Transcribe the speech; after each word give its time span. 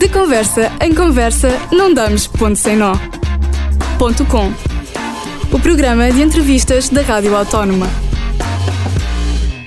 De 0.00 0.08
conversa 0.08 0.72
em 0.80 0.94
conversa, 0.94 1.50
não 1.70 1.92
damos 1.92 2.26
ponto 2.26 2.56
sem 2.56 2.74
nó. 2.74 2.94
Ponto 3.98 4.24
com. 4.24 4.50
O 5.54 5.60
programa 5.60 6.10
de 6.10 6.22
entrevistas 6.22 6.88
da 6.88 7.02
Rádio 7.02 7.36
Autónoma. 7.36 7.86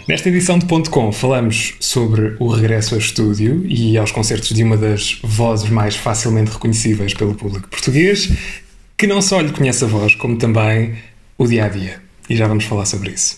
Nesta 0.07 0.29
edição 0.29 0.57
de 0.57 0.65
Ponto 0.65 0.89
Com 0.89 1.11
falamos 1.11 1.75
sobre 1.79 2.35
o 2.39 2.47
regresso 2.47 2.96
ao 2.96 2.99
estúdio 2.99 3.63
e 3.67 3.96
aos 3.96 4.11
concertos 4.11 4.49
de 4.49 4.63
uma 4.63 4.75
das 4.75 5.19
vozes 5.21 5.69
mais 5.69 5.96
facilmente 5.96 6.50
reconhecíveis 6.50 7.13
pelo 7.13 7.36
público 7.36 7.70
português, 7.70 8.31
que 8.97 9.05
não 9.05 9.21
só 9.21 9.39
lhe 9.39 9.52
conhece 9.52 9.84
a 9.84 9.88
voz, 9.88 10.15
como 10.15 10.36
também 10.36 10.95
o 11.38 11.45
dia 11.45 11.65
a 11.65 11.70
dia. 11.70 12.02
E 12.27 12.36
já 12.36 12.47
vamos 12.47 12.63
falar 12.63 12.88
sobre 12.88 13.11
isso. 13.11 13.38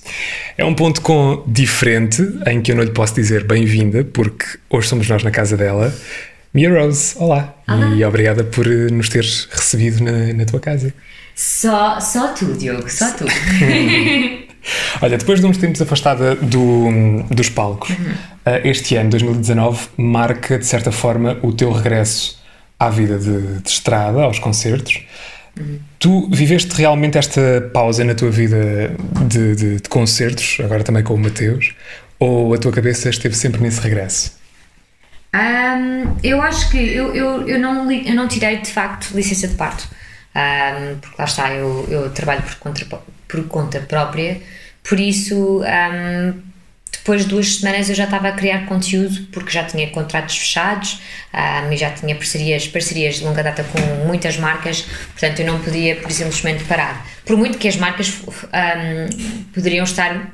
É 0.58 0.64
um 0.64 0.74
ponto 0.74 1.02
com 1.02 1.44
diferente, 1.46 2.24
em 2.48 2.62
que 2.62 2.72
eu 2.72 2.78
não 2.78 2.86
lhe 2.86 2.92
posso 2.92 3.14
dizer 3.16 3.44
bem-vinda, 3.44 4.06
porque 4.06 4.46
hoje 4.70 4.88
somos 4.88 5.10
nós 5.10 5.24
na 5.24 5.32
casa 5.32 5.58
dela. 5.58 5.94
Mia 6.56 6.74
Rose, 6.74 7.14
olá. 7.18 7.54
olá. 7.68 7.88
E 7.98 8.06
obrigada 8.06 8.42
por 8.46 8.66
nos 8.66 9.10
teres 9.10 9.46
recebido 9.52 10.02
na, 10.02 10.32
na 10.32 10.46
tua 10.46 10.62
casa. 10.62 10.94
Só, 11.36 12.00
só 12.00 12.30
tu, 12.30 12.54
Diogo, 12.54 12.90
só 12.90 13.12
tu. 13.12 13.26
Olha, 15.04 15.18
depois 15.18 15.42
de 15.42 15.46
uns 15.46 15.58
tempos 15.58 15.82
afastada 15.82 16.34
do, 16.36 17.24
dos 17.30 17.50
palcos, 17.50 17.90
uhum. 17.90 18.16
este 18.64 18.96
ano, 18.96 19.10
2019, 19.10 19.90
marca 19.98 20.58
de 20.58 20.66
certa 20.66 20.94
forma 20.94 21.38
o 21.44 21.52
teu 21.52 21.74
regresso 21.74 22.42
à 22.80 22.90
vida 22.90 23.20
de, 23.20 23.60
de 23.60 23.70
estrada, 23.70 24.24
aos 24.24 24.40
concertos. 24.40 25.02
Uhum. 25.60 25.80
Tu 26.00 26.30
viveste 26.32 26.74
realmente 26.74 27.18
esta 27.18 27.70
pausa 27.74 28.06
na 28.06 28.16
tua 28.16 28.32
vida 28.32 28.96
de, 29.28 29.56
de, 29.56 29.76
de, 29.82 29.90
concertos, 29.90 30.56
agora 30.64 30.86
também 30.86 31.04
com 31.04 31.16
o 31.16 31.20
Mateus, 31.20 31.74
ou 32.18 32.54
a 32.54 32.58
tua 32.58 32.72
cabeça 32.72 33.10
esteve 33.10 33.36
sempre 33.36 33.62
nesse 33.62 33.82
regresso? 33.82 34.45
Um, 35.36 36.18
eu 36.24 36.42
acho 36.42 36.70
que 36.70 36.78
eu, 36.78 37.14
eu, 37.14 37.48
eu, 37.48 37.60
não, 37.60 37.92
eu 37.92 38.16
não 38.16 38.26
tirei 38.26 38.58
de 38.58 38.72
facto 38.72 39.14
licença 39.14 39.50
de 39.50 39.56
parto, 39.56 39.86
um, 40.34 40.98
porque 41.00 41.16
lá 41.20 41.26
está, 41.26 41.54
eu, 41.54 41.86
eu 41.90 42.10
trabalho 42.12 42.42
por 42.42 42.56
conta, 42.56 42.86
por 43.28 43.48
conta 43.50 43.82
própria, 43.82 44.42
por 44.82 44.98
isso 44.98 45.62
um, 45.62 46.42
depois 46.90 47.24
de 47.24 47.28
duas 47.28 47.58
semanas 47.58 47.90
eu 47.90 47.96
já 47.96 48.06
estava 48.06 48.30
a 48.30 48.32
criar 48.32 48.66
conteúdo 48.66 49.28
porque 49.34 49.52
já 49.52 49.66
tinha 49.66 49.90
contratos 49.90 50.38
fechados 50.38 51.02
um, 51.34 51.72
e 51.72 51.76
já 51.76 51.92
tinha 51.92 52.16
parcerias, 52.16 52.66
parcerias 52.68 53.16
de 53.16 53.26
longa 53.26 53.44
data 53.44 53.64
com 53.66 54.08
muitas 54.08 54.38
marcas, 54.38 54.84
portanto 55.12 55.42
eu 55.42 55.48
não 55.48 55.60
podia 55.60 55.98
por 55.98 56.12
simplesmente 56.12 56.64
parar. 56.64 57.06
Por 57.26 57.36
muito 57.36 57.58
que 57.58 57.68
as 57.68 57.76
marcas 57.76 58.08
um, 58.26 59.52
poderiam 59.54 59.84
estar 59.84 60.32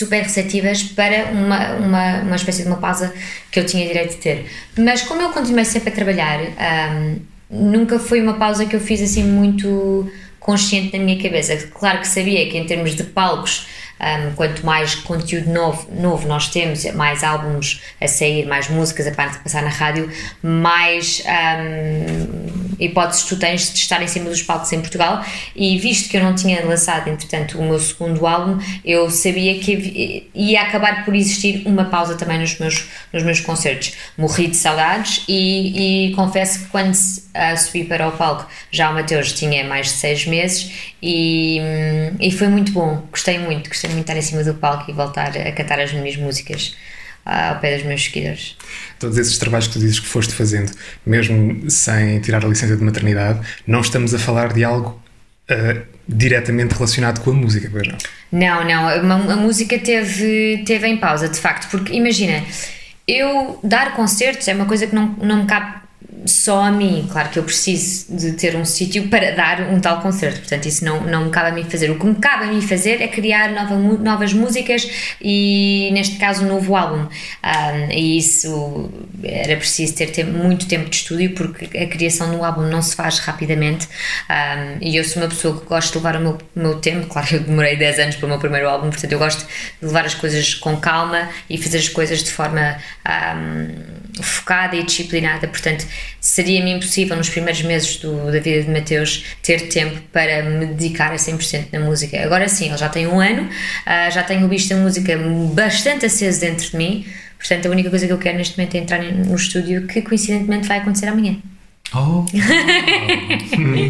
super 0.00 0.22
receptivas 0.22 0.82
para 0.82 1.26
uma, 1.26 1.74
uma, 1.74 2.20
uma 2.20 2.36
espécie 2.36 2.62
de 2.62 2.68
uma 2.68 2.78
pausa 2.78 3.12
que 3.50 3.60
eu 3.60 3.66
tinha 3.66 3.86
direito 3.86 4.12
de 4.12 4.16
ter. 4.16 4.46
Mas 4.78 5.02
como 5.02 5.20
eu 5.20 5.30
continuei 5.30 5.64
sempre 5.64 5.90
a 5.90 5.92
trabalhar, 5.92 6.40
um, 6.40 7.20
nunca 7.50 7.98
foi 7.98 8.20
uma 8.22 8.34
pausa 8.34 8.64
que 8.64 8.74
eu 8.74 8.80
fiz 8.80 9.02
assim 9.02 9.24
muito 9.24 10.10
consciente 10.38 10.96
na 10.96 11.04
minha 11.04 11.22
cabeça. 11.22 11.54
Claro 11.68 12.00
que 12.00 12.08
sabia 12.08 12.48
que 12.48 12.56
em 12.56 12.64
termos 12.64 12.96
de 12.96 13.04
palcos 13.04 13.66
um, 14.00 14.34
quanto 14.34 14.64
mais 14.64 14.94
conteúdo 14.94 15.50
novo, 15.50 15.86
novo 15.92 16.26
nós 16.26 16.48
temos, 16.48 16.82
mais 16.94 17.22
álbuns 17.22 17.82
a 18.00 18.08
sair, 18.08 18.46
mais 18.46 18.70
músicas 18.70 19.06
a 19.06 19.10
passar 19.12 19.62
na 19.62 19.68
rádio, 19.68 20.10
mais 20.42 21.22
um, 21.26 22.69
hipóteses 22.80 23.24
tu 23.24 23.36
tens 23.36 23.72
de 23.72 23.78
estar 23.78 24.02
em 24.02 24.08
cima 24.08 24.30
dos 24.30 24.42
palcos 24.42 24.72
em 24.72 24.80
Portugal. 24.80 25.24
E 25.54 25.78
visto 25.78 26.08
que 26.08 26.16
eu 26.16 26.22
não 26.22 26.34
tinha 26.34 26.64
lançado, 26.64 27.08
entretanto, 27.08 27.58
o 27.58 27.62
meu 27.62 27.78
segundo 27.78 28.26
álbum, 28.26 28.58
eu 28.84 29.10
sabia 29.10 29.58
que 29.58 30.28
ia 30.34 30.62
acabar 30.62 31.04
por 31.04 31.14
existir 31.14 31.62
uma 31.66 31.84
pausa 31.84 32.16
também 32.16 32.38
nos 32.38 32.58
meus, 32.58 32.88
nos 33.12 33.22
meus 33.22 33.40
concertos. 33.40 33.92
Morri 34.16 34.48
de 34.48 34.56
saudades 34.56 35.24
e, 35.28 36.08
e 36.08 36.14
confesso 36.14 36.60
que 36.60 36.66
quando 36.66 36.94
uh, 36.94 37.56
subi 37.56 37.84
para 37.84 38.08
o 38.08 38.12
palco, 38.12 38.46
já 38.70 38.90
o 38.90 38.94
Mateus 38.94 39.32
tinha 39.32 39.64
mais 39.64 39.86
de 39.86 39.92
seis 39.92 40.26
meses 40.26 40.70
e, 41.02 41.60
e 42.18 42.30
foi 42.30 42.48
muito 42.48 42.72
bom, 42.72 43.02
gostei 43.10 43.38
muito, 43.38 43.68
gostei 43.68 43.90
muito 43.90 44.04
de 44.06 44.12
estar 44.12 44.18
em 44.18 44.22
cima 44.22 44.44
do 44.44 44.54
palco 44.54 44.90
e 44.90 44.94
voltar 44.94 45.36
a 45.36 45.52
cantar 45.52 45.80
as 45.80 45.92
minhas 45.92 46.16
músicas 46.16 46.74
ao 47.24 47.58
pé 47.58 47.76
dos 47.76 47.86
meus 47.86 48.02
seguidores. 48.04 48.56
Todos 48.98 49.18
esses 49.18 49.38
trabalhos 49.38 49.66
que 49.66 49.74
tu 49.74 49.78
dizes 49.78 50.00
que 50.00 50.06
foste 50.06 50.32
fazendo, 50.34 50.72
mesmo 51.04 51.70
sem 51.70 52.20
tirar 52.20 52.44
a 52.44 52.48
licença 52.48 52.76
de 52.76 52.82
maternidade, 52.82 53.40
não 53.66 53.80
estamos 53.80 54.14
a 54.14 54.18
falar 54.18 54.52
de 54.52 54.64
algo 54.64 55.00
uh, 55.50 55.82
diretamente 56.08 56.74
relacionado 56.74 57.20
com 57.20 57.30
a 57.30 57.34
música, 57.34 57.68
pois 57.70 57.86
não? 57.86 57.98
Não, 58.32 58.64
não, 58.64 58.88
a, 58.88 59.32
a, 59.32 59.36
música 59.36 59.78
teve, 59.78 60.62
teve 60.66 60.86
em 60.86 60.96
pausa, 60.96 61.28
de 61.28 61.38
facto, 61.38 61.68
porque 61.70 61.92
imagina, 61.92 62.44
eu 63.06 63.58
dar 63.62 63.94
concertos 63.94 64.46
é 64.48 64.54
uma 64.54 64.66
coisa 64.66 64.86
que 64.86 64.94
não, 64.94 65.16
não 65.20 65.38
me 65.38 65.46
cabe 65.46 65.79
só 66.24 66.62
a 66.62 66.70
mim. 66.70 67.08
Claro 67.10 67.30
que 67.30 67.38
eu 67.38 67.42
preciso 67.42 68.14
de 68.14 68.32
ter 68.32 68.56
um 68.56 68.64
sítio 68.64 69.08
para 69.08 69.32
dar 69.32 69.60
um 69.72 69.80
tal 69.80 70.00
concerto, 70.00 70.40
portanto, 70.40 70.66
isso 70.66 70.84
não, 70.84 71.00
não 71.02 71.26
me 71.26 71.30
cabe 71.30 71.50
a 71.50 71.52
mim 71.52 71.64
fazer. 71.68 71.90
O 71.90 71.98
que 71.98 72.06
me 72.06 72.14
cabe 72.14 72.44
a 72.44 72.46
mim 72.48 72.60
fazer 72.60 73.00
é 73.00 73.08
criar 73.08 73.50
nova, 73.52 73.76
novas 73.76 74.32
músicas 74.32 74.88
e, 75.20 75.90
neste 75.92 76.16
caso, 76.16 76.44
um 76.44 76.48
novo 76.48 76.76
álbum. 76.76 77.06
Um, 77.06 77.92
e 77.92 78.18
isso 78.18 78.90
era 79.22 79.56
preciso 79.56 79.94
ter 79.94 80.10
tempo, 80.10 80.32
muito 80.32 80.66
tempo 80.66 80.88
de 80.88 80.96
estúdio, 80.96 81.34
porque 81.34 81.76
a 81.76 81.86
criação 81.86 82.30
do 82.30 82.44
álbum 82.44 82.62
não 82.62 82.82
se 82.82 82.94
faz 82.94 83.18
rapidamente. 83.18 83.88
Um, 84.28 84.78
e 84.80 84.96
eu 84.96 85.04
sou 85.04 85.22
uma 85.22 85.28
pessoa 85.28 85.58
que 85.58 85.66
gosto 85.66 85.92
de 85.92 85.98
levar 85.98 86.16
o 86.16 86.20
meu, 86.20 86.38
meu 86.54 86.74
tempo. 86.76 87.06
Claro 87.06 87.26
que 87.28 87.34
eu 87.36 87.40
demorei 87.40 87.76
10 87.76 87.98
anos 87.98 88.16
para 88.16 88.26
o 88.26 88.28
meu 88.28 88.38
primeiro 88.38 88.68
álbum, 88.68 88.90
portanto, 88.90 89.12
eu 89.12 89.18
gosto 89.18 89.46
de 89.80 89.86
levar 89.86 90.04
as 90.04 90.14
coisas 90.14 90.54
com 90.54 90.76
calma 90.76 91.28
e 91.48 91.56
fazer 91.58 91.78
as 91.78 91.88
coisas 91.88 92.22
de 92.22 92.30
forma 92.30 92.76
um, 93.06 94.09
focada 94.20 94.76
e 94.76 94.82
disciplinada. 94.82 95.46
Portanto, 95.48 95.86
seria-me 96.20 96.72
impossível 96.72 97.16
nos 97.16 97.28
primeiros 97.28 97.62
meses 97.62 97.96
do, 97.96 98.26
da 98.26 98.40
vida 98.40 98.62
de 98.62 98.70
Mateus 98.70 99.24
ter 99.42 99.68
tempo 99.68 100.00
para 100.12 100.42
me 100.42 100.66
dedicar 100.66 101.12
a 101.12 101.16
100% 101.16 101.66
na 101.72 101.80
música. 101.80 102.22
Agora 102.22 102.48
sim, 102.48 102.68
ele 102.68 102.76
já 102.76 102.88
tem 102.88 103.06
um 103.06 103.20
ano, 103.20 103.42
uh, 103.42 104.10
já 104.10 104.22
tenho 104.22 104.44
o 104.46 104.48
bicho 104.48 104.68
da 104.68 104.76
música 104.76 105.18
bastante 105.54 106.06
aceso 106.06 106.40
dentro 106.40 106.70
de 106.70 106.76
mim, 106.76 107.06
portanto 107.38 107.66
a 107.66 107.70
única 107.70 107.90
coisa 107.90 108.06
que 108.06 108.12
eu 108.12 108.18
quero 108.18 108.38
neste 108.38 108.56
momento 108.58 108.74
é 108.74 108.78
entrar 108.78 109.02
no 109.02 109.34
estúdio 109.34 109.86
que 109.86 110.02
coincidentemente 110.02 110.68
vai 110.68 110.78
acontecer 110.78 111.06
amanhã. 111.06 111.36
Oh! 111.92 112.24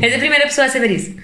És 0.02 0.14
a 0.14 0.18
primeira 0.18 0.46
pessoa 0.46 0.66
a 0.66 0.70
saber 0.70 0.90
isso. 0.92 1.14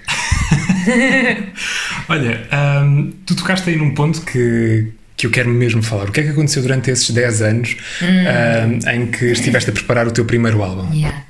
Olha, 2.09 2.47
um, 2.83 3.13
tu 3.25 3.35
tocaste 3.35 3.71
aí 3.71 3.77
num 3.77 3.95
ponto 3.95 4.21
que, 4.23 4.93
que 5.17 5.27
eu 5.27 5.31
quero 5.31 5.49
mesmo 5.49 5.83
falar. 5.83 6.09
O 6.09 6.13
que 6.13 6.21
é 6.21 6.23
que 6.23 6.29
aconteceu 6.31 6.63
durante 6.63 6.91
esses 6.91 7.11
10 7.11 7.43
anos 7.43 7.77
hum. 8.03 8.07
uh, 8.07 8.91
em 8.91 9.07
que 9.07 9.27
estiveste 9.27 9.71
a 9.71 9.73
preparar 9.73 10.07
o 10.07 10.11
teu 10.11 10.25
primeiro 10.25 10.63
álbum? 10.63 10.93
Yeah. 10.93 11.25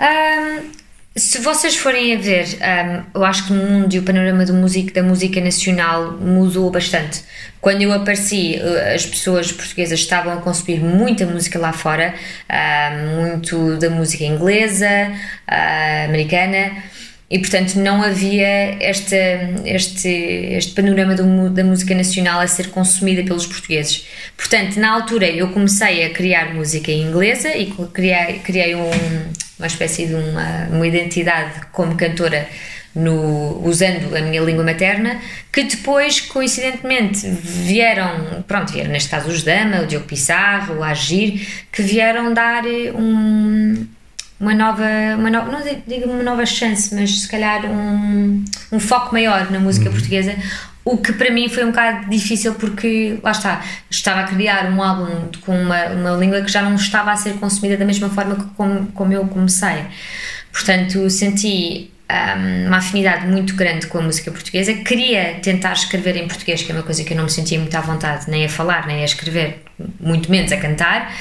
Um, 0.00 0.70
se 1.14 1.38
vocês 1.38 1.76
forem 1.76 2.14
a 2.14 2.18
ver, 2.18 2.44
um, 2.44 3.18
eu 3.18 3.24
acho 3.24 3.46
que 3.46 3.52
no 3.52 3.64
mundo 3.64 3.94
e 3.94 3.98
o 3.98 4.02
panorama 4.02 4.44
do 4.44 4.52
músico, 4.52 4.92
da 4.92 5.02
música 5.02 5.40
nacional 5.40 6.12
mudou 6.12 6.70
bastante. 6.70 7.22
Quando 7.60 7.80
eu 7.80 7.92
apareci, 7.92 8.60
uh, 8.60 8.94
as 8.94 9.06
pessoas 9.06 9.52
portuguesas 9.52 10.00
estavam 10.00 10.32
a 10.32 10.36
consumir 10.38 10.80
muita 10.80 11.24
música 11.24 11.58
lá 11.58 11.72
fora, 11.72 12.12
uh, 12.50 13.20
muito 13.20 13.76
da 13.78 13.88
música 13.88 14.24
inglesa, 14.24 14.86
uh, 15.48 16.04
americana 16.06 16.72
e 17.28 17.38
portanto 17.38 17.74
não 17.76 18.02
havia 18.02 18.76
este, 18.80 19.16
este, 19.64 20.08
este 20.08 20.72
panorama 20.72 21.14
do, 21.14 21.50
da 21.50 21.64
música 21.64 21.94
nacional 21.94 22.40
a 22.40 22.46
ser 22.46 22.68
consumida 22.68 23.24
pelos 23.24 23.46
portugueses. 23.46 24.06
Portanto, 24.36 24.78
na 24.78 24.92
altura 24.92 25.26
eu 25.26 25.48
comecei 25.48 26.04
a 26.04 26.10
criar 26.10 26.54
música 26.54 26.92
inglesa 26.92 27.56
e 27.56 27.72
criei, 27.92 28.38
criei 28.44 28.74
um, 28.76 28.90
uma 29.58 29.66
espécie 29.66 30.06
de 30.06 30.14
uma, 30.14 30.68
uma 30.70 30.86
identidade 30.86 31.66
como 31.72 31.96
cantora 31.96 32.48
no, 32.94 33.60
usando 33.62 34.16
a 34.16 34.20
minha 34.22 34.40
língua 34.40 34.64
materna, 34.64 35.20
que 35.52 35.64
depois, 35.64 36.20
coincidentemente, 36.20 37.28
vieram, 37.28 38.42
pronto, 38.48 38.72
vieram 38.72 38.90
neste 38.90 39.10
caso 39.10 39.28
os 39.28 39.42
Dama, 39.42 39.82
o 39.82 39.86
Diogo 39.86 40.06
Pissarro, 40.06 40.78
o 40.78 40.82
Agir, 40.82 41.46
que 41.70 41.82
vieram 41.82 42.32
dar 42.32 42.64
um, 42.64 43.86
uma 44.38 44.54
nova, 44.54 44.84
uma 45.18 45.30
não 45.30 45.62
digo 45.86 46.10
uma 46.10 46.22
nova 46.22 46.44
chance, 46.44 46.94
mas 46.94 47.22
se 47.22 47.28
calhar 47.28 47.64
um, 47.64 48.44
um 48.70 48.78
foco 48.78 49.12
maior 49.12 49.50
na 49.50 49.58
música 49.58 49.86
uhum. 49.86 49.92
portuguesa, 49.92 50.34
o 50.84 50.98
que 50.98 51.12
para 51.12 51.32
mim 51.32 51.48
foi 51.48 51.64
um 51.64 51.70
bocado 51.70 52.08
difícil 52.08 52.54
porque, 52.54 53.18
lá 53.22 53.32
está, 53.32 53.64
estava 53.90 54.20
a 54.20 54.24
criar 54.24 54.70
um 54.70 54.80
álbum 54.80 55.28
com 55.40 55.58
uma, 55.58 55.86
uma 55.86 56.10
língua 56.12 56.42
que 56.42 56.52
já 56.52 56.62
não 56.62 56.76
estava 56.76 57.10
a 57.10 57.16
ser 57.16 57.34
consumida 57.34 57.76
da 57.76 57.84
mesma 57.84 58.08
forma 58.08 58.36
que 58.36 58.44
como, 58.56 58.86
como 58.92 59.12
eu 59.12 59.26
comecei. 59.26 59.84
Portanto, 60.52 61.10
senti 61.10 61.90
um, 62.08 62.68
uma 62.68 62.76
afinidade 62.76 63.26
muito 63.26 63.54
grande 63.56 63.88
com 63.88 63.98
a 63.98 64.02
música 64.02 64.30
portuguesa. 64.30 64.74
Queria 64.74 65.40
tentar 65.42 65.72
escrever 65.72 66.16
em 66.16 66.28
português, 66.28 66.62
que 66.62 66.70
é 66.70 66.74
uma 66.74 66.84
coisa 66.84 67.02
que 67.02 67.12
eu 67.12 67.16
não 67.16 67.24
me 67.24 67.30
sentia 67.30 67.58
muito 67.58 67.76
à 67.76 67.80
vontade, 67.80 68.30
nem 68.30 68.44
a 68.44 68.48
falar, 68.48 68.86
nem 68.86 69.02
a 69.02 69.04
escrever, 69.04 69.64
muito 69.98 70.30
menos 70.30 70.52
a 70.52 70.56
cantar. 70.56 71.12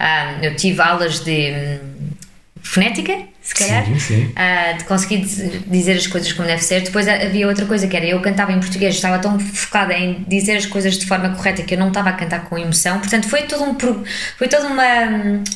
Um, 0.00 0.44
eu 0.44 0.56
tive 0.56 0.82
aulas 0.82 1.20
de 1.20 1.78
fonética, 2.72 3.18
se 3.42 3.54
calhar, 3.54 3.84
Sim, 3.84 3.98
sim. 3.98 4.32
ah, 4.34 4.72
de 4.72 4.84
conseguir 4.84 5.18
diz- 5.18 5.60
dizer 5.66 5.92
as 5.96 6.06
coisas 6.06 6.32
como 6.32 6.46
deve 6.48 6.62
ser. 6.62 6.80
Depois 6.82 7.06
ha- 7.06 7.14
havia 7.16 7.46
outra 7.46 7.66
coisa 7.66 7.86
que 7.86 7.96
era 7.96 8.06
eu 8.06 8.20
cantava 8.20 8.52
em 8.52 8.60
português, 8.60 8.94
estava 8.94 9.18
tão 9.18 9.38
focada 9.38 9.92
em 9.92 10.24
dizer 10.26 10.56
as 10.56 10.64
coisas 10.66 10.96
de 10.98 11.04
forma 11.06 11.28
correta 11.34 11.62
que 11.62 11.74
eu 11.74 11.78
não 11.78 11.88
estava 11.88 12.08
a 12.10 12.12
cantar 12.14 12.44
com 12.44 12.56
emoção. 12.58 12.98
Portanto, 12.98 13.28
foi 13.28 13.42
todo 13.42 13.62
um 13.64 13.76
foi 14.38 14.48
todo 14.48 14.66
uma 14.66 14.84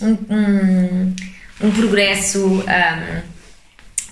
um, 0.02 0.18
um, 0.30 1.14
um 1.62 1.70
progresso. 1.70 2.62
ah, 2.66 3.22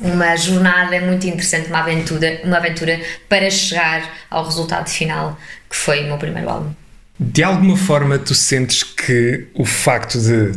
uma 0.01 0.35
jornada 0.37 1.01
muito 1.03 1.25
interessante, 1.25 1.69
uma 1.69 1.79
aventura, 1.79 2.41
uma 2.43 2.57
aventura 2.57 3.01
para 3.29 3.49
chegar 3.49 4.03
ao 4.29 4.45
resultado 4.45 4.89
final 4.91 5.39
que 5.71 5.77
foi 5.77 6.03
o 6.03 6.07
meu 6.09 6.19
primeiro 6.19 6.49
álbum. 6.51 6.75
De 7.19 7.45
alguma 7.45 7.77
forma 7.77 8.19
tu 8.19 8.35
sentes 8.35 8.83
que 8.83 9.47
o 9.55 9.65
facto 9.65 10.19
de 10.21 10.53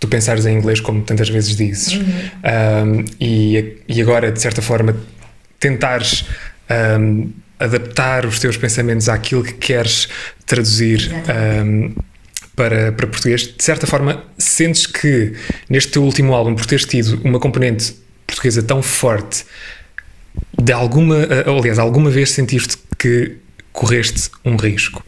tu 0.00 0.08
pensares 0.08 0.46
em 0.46 0.56
inglês 0.56 0.80
como 0.80 1.02
tantas 1.02 1.28
vezes 1.28 1.54
dizes. 1.54 1.92
Um, 1.94 3.04
e, 3.20 3.76
e 3.86 4.00
agora 4.00 4.32
de 4.32 4.40
certa 4.40 4.62
forma 4.62 4.96
tentares 5.60 6.24
um, 6.98 7.30
adaptar 7.58 8.24
os 8.24 8.40
teus 8.40 8.56
pensamentos 8.56 9.08
àquilo 9.10 9.44
que 9.44 9.52
queres 9.52 10.08
traduzir 10.46 11.12
um, 11.62 11.94
para, 12.56 12.90
para 12.92 13.06
português, 13.06 13.42
de 13.42 13.62
certa 13.62 13.86
forma 13.86 14.24
sentes 14.38 14.86
que 14.86 15.34
neste 15.68 15.92
teu 15.92 16.02
último 16.02 16.32
álbum, 16.34 16.54
por 16.54 16.64
teres 16.64 16.86
tido 16.86 17.20
uma 17.22 17.38
componente 17.38 17.94
portuguesa 18.26 18.62
tão 18.62 18.82
forte, 18.82 19.44
de 20.58 20.72
alguma, 20.72 21.16
uh, 21.16 21.58
aliás, 21.58 21.78
alguma 21.78 22.10
vez 22.10 22.30
sentiste 22.30 22.78
que 22.98 23.36
correste 23.72 24.30
um 24.44 24.56
risco? 24.56 25.04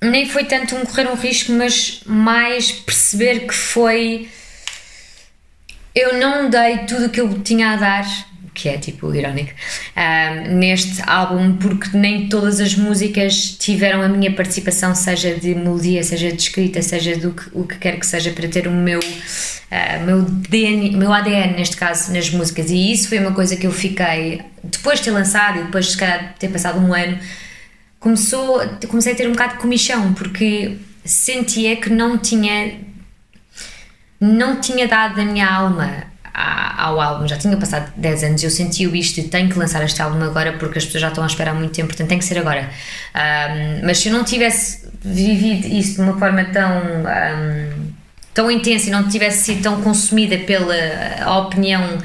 Nem 0.00 0.28
foi 0.28 0.44
tanto 0.44 0.76
um 0.76 0.84
correr 0.84 1.08
um 1.08 1.14
risco, 1.14 1.52
mas 1.52 2.00
mais 2.06 2.70
perceber 2.70 3.46
que 3.46 3.54
foi. 3.54 4.28
Eu 5.94 6.18
não 6.18 6.48
dei 6.48 6.78
tudo 6.86 7.06
o 7.06 7.10
que 7.10 7.20
eu 7.20 7.42
tinha 7.42 7.70
a 7.70 7.76
dar, 7.76 8.06
que 8.58 8.68
é 8.68 8.76
tipo 8.76 9.14
irónico, 9.14 9.52
ahm, 9.94 10.56
neste 10.58 11.00
álbum, 11.06 11.56
porque 11.56 11.96
nem 11.96 12.28
todas 12.28 12.60
as 12.60 12.74
músicas 12.74 13.56
tiveram 13.58 14.02
a 14.02 14.08
minha 14.08 14.32
participação, 14.32 14.94
seja 14.94 15.34
de 15.34 15.54
melodia, 15.54 16.02
seja 16.02 16.32
de 16.32 16.42
escrita, 16.42 16.82
seja 16.82 17.16
do 17.16 17.32
que, 17.32 17.44
o 17.52 17.64
que 17.64 17.76
quer 17.78 17.98
que 17.98 18.06
seja, 18.06 18.32
para 18.32 18.48
ter 18.48 18.66
o 18.66 18.72
meu, 18.72 18.98
ah, 19.70 19.98
meu, 20.04 20.22
DNA, 20.22 20.96
meu 20.96 21.12
ADN, 21.12 21.54
neste 21.54 21.76
caso, 21.76 22.12
nas 22.12 22.30
músicas. 22.30 22.68
E 22.70 22.92
isso 22.92 23.08
foi 23.08 23.20
uma 23.20 23.32
coisa 23.32 23.54
que 23.54 23.66
eu 23.66 23.72
fiquei, 23.72 24.42
depois 24.62 24.98
de 24.98 25.04
ter 25.04 25.10
lançado 25.12 25.60
e 25.60 25.62
depois, 25.62 25.86
de 25.86 25.96
ter 26.38 26.48
passado 26.48 26.80
um 26.80 26.92
ano, 26.92 27.18
começou, 28.00 28.60
comecei 28.88 29.12
a 29.12 29.16
ter 29.16 29.26
um 29.28 29.32
bocado 29.32 29.54
de 29.54 29.58
comichão, 29.60 30.12
porque 30.14 30.76
sentia 31.04 31.76
que 31.76 31.90
não 31.90 32.18
tinha 32.18 32.86
não 34.20 34.60
tinha 34.60 34.88
dado 34.88 35.14
da 35.16 35.24
minha 35.24 35.48
alma 35.48 36.04
a- 36.34 36.84
ao 36.86 37.00
álbum, 37.00 37.26
já 37.26 37.36
tinha 37.36 37.56
passado 37.56 37.92
10 37.96 38.22
anos, 38.24 38.42
eu 38.42 38.50
sentia 38.50 38.88
isto 38.96 39.18
e 39.20 39.24
tenho 39.24 39.48
que 39.48 39.58
lançar 39.58 39.82
este 39.84 40.00
álbum 40.02 40.22
agora 40.24 40.52
porque 40.54 40.78
as 40.78 40.84
pessoas 40.84 41.02
já 41.02 41.08
estão 41.08 41.22
a 41.24 41.26
esperar 41.26 41.54
muito 41.54 41.72
tempo, 41.72 41.88
portanto 41.88 42.08
tem 42.08 42.18
que 42.18 42.24
ser 42.24 42.38
agora. 42.38 42.68
Ahm, 43.14 43.80
mas 43.84 43.98
se 43.98 44.08
eu 44.08 44.12
não 44.12 44.24
tivesse 44.24 44.88
vivido 45.04 45.66
isso 45.68 45.94
de 45.96 46.00
uma 46.00 46.18
forma 46.18 46.44
tão, 46.46 46.70
ahm, 47.06 47.92
tão 48.34 48.50
intensa 48.50 48.88
e 48.88 48.90
não 48.90 49.08
tivesse 49.08 49.44
sido 49.44 49.62
tão 49.62 49.80
consumida 49.82 50.38
pela 50.38 50.74
a 51.24 51.38
opinião 51.38 51.98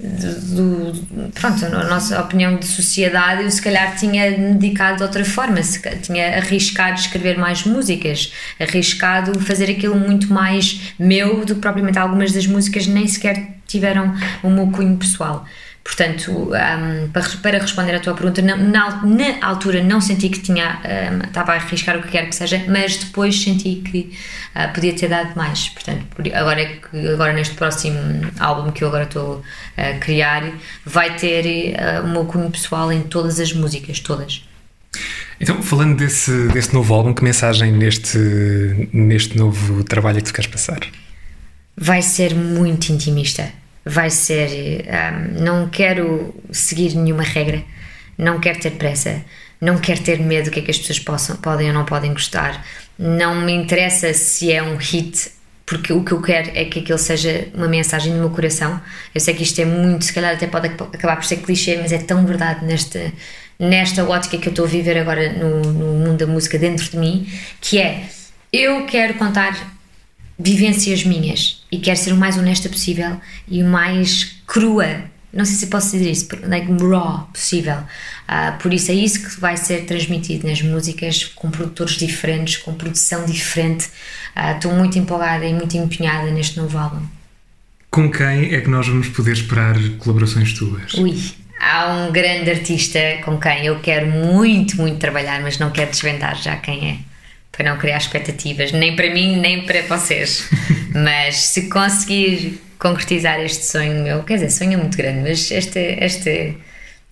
do, 0.00 0.92
do- 0.92 1.30
pronto, 1.32 1.64
a 1.64 1.84
nossa 1.84 2.20
opinião 2.20 2.56
de 2.56 2.66
sociedade, 2.66 3.42
eu 3.44 3.50
se 3.50 3.62
calhar 3.62 3.94
tinha 3.96 4.30
dedicado 4.32 4.98
de 4.98 5.02
outra 5.04 5.24
forma, 5.24 5.62
se 5.62 5.80
tinha 6.02 6.36
arriscado 6.36 6.98
escrever 6.98 7.38
mais 7.38 7.64
músicas, 7.64 8.32
arriscado 8.60 9.38
fazer 9.40 9.70
aquilo 9.70 9.96
muito 9.96 10.32
mais 10.32 10.94
meu 10.98 11.44
do 11.44 11.54
que 11.54 11.60
propriamente 11.60 11.98
algumas 11.98 12.32
das 12.32 12.46
músicas 12.46 12.86
nem 12.86 13.06
sequer 13.06 13.54
tiveram 13.66 14.14
o 14.42 14.50
meu 14.50 14.66
cunho 14.70 14.96
pessoal. 14.96 15.46
Portanto, 15.84 16.30
um, 16.32 17.08
para, 17.10 17.22
para 17.42 17.58
responder 17.58 17.94
à 17.94 18.00
tua 18.00 18.14
pergunta, 18.14 18.40
na, 18.40 18.56
na, 18.56 19.04
na 19.04 19.46
altura 19.46 19.82
não 19.84 20.00
senti 20.00 20.30
que 20.30 20.40
tinha, 20.40 20.80
um, 21.12 21.26
estava 21.26 21.52
a 21.52 21.56
arriscar 21.56 21.98
o 21.98 22.02
que 22.02 22.08
quer 22.08 22.26
que 22.26 22.34
seja, 22.34 22.64
mas 22.66 22.96
depois 22.96 23.38
senti 23.40 23.76
que 23.76 24.16
uh, 24.56 24.72
podia 24.72 24.94
ter 24.96 25.08
dado 25.08 25.36
mais. 25.36 25.68
Portanto, 25.68 26.04
por- 26.16 26.26
agora, 26.34 26.62
é 26.62 26.80
agora 27.12 27.34
neste 27.34 27.54
próximo 27.54 27.98
álbum 28.40 28.72
que 28.72 28.82
eu 28.82 28.88
agora 28.88 29.04
estou 29.04 29.42
a 29.76 29.92
criar, 29.98 30.50
vai 30.86 31.16
ter 31.16 31.76
uh, 31.76 32.04
o 32.04 32.08
meu 32.08 32.24
cunho 32.24 32.50
pessoal 32.50 32.90
em 32.90 33.02
todas 33.02 33.38
as 33.38 33.52
músicas, 33.52 34.00
todas. 34.00 34.42
Então, 35.38 35.62
falando 35.62 35.96
desse, 35.98 36.48
desse 36.48 36.72
novo 36.72 36.94
álbum, 36.94 37.12
que 37.12 37.22
mensagem 37.22 37.70
neste, 37.72 38.16
neste 38.92 39.36
novo 39.36 39.84
trabalho 39.84 40.16
é 40.18 40.20
que 40.22 40.28
tu 40.28 40.32
queres 40.34 40.50
passar? 40.50 40.80
vai 41.76 42.00
ser 42.02 42.34
muito 42.36 42.90
intimista. 42.92 43.50
Vai 43.84 44.10
ser. 44.10 44.86
ahm, 44.88 45.42
não 45.42 45.68
quero 45.68 46.34
seguir 46.50 46.94
nenhuma 46.94 47.22
regra, 47.22 47.62
não 48.16 48.40
quero 48.40 48.58
ter 48.60 48.72
pressa, 48.72 49.22
não 49.60 49.78
quero 49.78 50.00
ter 50.02 50.18
medo 50.20 50.46
do 50.46 50.50
que 50.50 50.60
é 50.60 50.62
que 50.62 50.70
as 50.70 50.78
pessoas 50.78 50.98
possam, 50.98 51.36
podem 51.36 51.68
ou 51.68 51.74
não 51.74 51.84
podem 51.84 52.12
gostar. 52.12 52.64
Não 52.98 53.34
me 53.42 53.52
interessa 53.52 54.14
se 54.14 54.50
é 54.52 54.62
um 54.62 54.76
hit, 54.76 55.30
porque 55.66 55.92
o 55.92 56.02
que 56.04 56.12
eu 56.12 56.22
quero 56.22 56.50
é 56.54 56.64
que 56.64 56.78
aquilo 56.80 56.98
seja 56.98 57.48
uma 57.54 57.68
mensagem 57.68 58.12
do 58.12 58.18
meu 58.18 58.30
coração. 58.30 58.80
Eu 59.14 59.20
sei 59.20 59.34
que 59.34 59.42
isto 59.42 59.60
é 59.60 59.64
muito, 59.64 60.04
se 60.04 60.12
calhar 60.12 60.34
até 60.34 60.46
pode 60.46 60.68
ac- 60.68 60.82
acabar 60.94 61.16
por 61.16 61.24
ser 61.24 61.38
clichê, 61.38 61.76
mas 61.76 61.92
é 61.92 61.98
tão 61.98 62.24
verdade 62.24 62.64
nesta, 62.64 63.12
nesta 63.58 64.04
ótica 64.04 64.38
que 64.38 64.48
eu 64.48 64.50
estou 64.50 64.64
a 64.64 64.68
viver 64.68 64.96
agora 64.98 65.32
no, 65.32 65.60
no 65.60 66.06
mundo 66.06 66.18
da 66.18 66.26
música 66.26 66.58
dentro 66.58 66.88
de 66.90 66.96
mim, 66.96 67.26
que 67.60 67.78
é 67.78 68.04
eu 68.52 68.86
quero 68.86 69.14
contar 69.14 69.73
vivências 70.38 71.04
minhas 71.04 71.62
e 71.70 71.78
quero 71.78 71.98
ser 71.98 72.12
o 72.12 72.16
mais 72.16 72.36
honesta 72.36 72.68
possível 72.68 73.20
e 73.48 73.62
o 73.62 73.66
mais 73.66 74.36
crua, 74.46 75.04
não 75.32 75.44
sei 75.44 75.56
se 75.56 75.66
posso 75.66 75.96
dizer 75.96 76.10
isso, 76.10 76.28
like 76.44 76.70
raw 76.80 77.28
possível. 77.32 77.78
Ah, 78.26 78.52
por 78.60 78.72
isso 78.72 78.90
é 78.90 78.94
isso 78.94 79.22
que 79.22 79.40
vai 79.40 79.56
ser 79.56 79.84
transmitido 79.84 80.46
nas 80.46 80.62
músicas, 80.62 81.24
com 81.24 81.50
produtores 81.50 81.96
diferentes, 81.96 82.56
com 82.56 82.72
produção 82.74 83.24
diferente. 83.24 83.88
Ah, 84.34 84.52
Estou 84.52 84.72
muito 84.72 84.98
empolgada 84.98 85.44
e 85.44 85.52
muito 85.52 85.76
empenhada 85.76 86.30
neste 86.30 86.56
novo 86.56 86.78
álbum. 86.78 87.02
Com 87.90 88.10
quem 88.10 88.54
é 88.54 88.60
que 88.60 88.68
nós 88.68 88.88
vamos 88.88 89.08
poder 89.08 89.32
esperar 89.32 89.76
colaborações 89.98 90.52
tuas? 90.52 90.94
Ui, 90.94 91.16
há 91.60 91.94
um 91.94 92.12
grande 92.12 92.50
artista 92.50 92.98
com 93.24 93.38
quem 93.38 93.66
eu 93.66 93.78
quero 93.80 94.06
muito, 94.06 94.76
muito 94.76 94.98
trabalhar, 94.98 95.40
mas 95.42 95.58
não 95.58 95.70
quero 95.70 95.90
desvendar 95.90 96.36
já 96.36 96.56
quem 96.56 96.90
é, 96.90 96.98
para 97.56 97.70
não 97.70 97.78
criar 97.78 97.98
expectativas, 97.98 98.72
nem 98.72 98.96
para 98.96 99.10
mim, 99.10 99.36
nem 99.36 99.62
para 99.62 99.82
vocês. 99.82 100.48
mas 100.94 101.36
se 101.36 101.68
conseguir 101.68 102.60
concretizar 102.78 103.40
este 103.40 103.64
sonho 103.64 104.02
meu, 104.02 104.22
quer 104.22 104.34
dizer, 104.34 104.50
sonho 104.50 104.74
é 104.74 104.76
muito 104.76 104.96
grande, 104.96 105.20
mas 105.28 105.50
esta, 105.50 105.78
esta, 105.78 106.30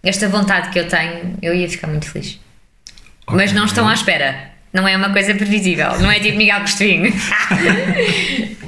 esta 0.02 0.28
vontade 0.28 0.70
que 0.70 0.78
eu 0.78 0.86
tenho, 0.88 1.36
eu 1.40 1.54
ia 1.54 1.68
ficar 1.68 1.86
muito 1.86 2.10
feliz. 2.10 2.38
Mas 3.30 3.52
não 3.52 3.64
estão 3.64 3.88
à 3.88 3.94
espera. 3.94 4.50
Não 4.72 4.88
é 4.88 4.96
uma 4.96 5.10
coisa 5.10 5.34
previsível, 5.34 5.98
não 6.00 6.10
é 6.10 6.18
tipo 6.18 6.36
Miguel 6.36 6.60
Costelinho. 6.60 7.12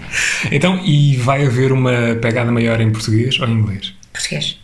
Então, 0.52 0.80
e 0.84 1.16
vai 1.16 1.44
haver 1.44 1.72
uma 1.72 2.14
pegada 2.22 2.52
maior 2.52 2.80
em 2.80 2.92
português 2.92 3.36
ou 3.40 3.48
em 3.48 3.52
inglês? 3.52 3.92
português. 4.12 4.58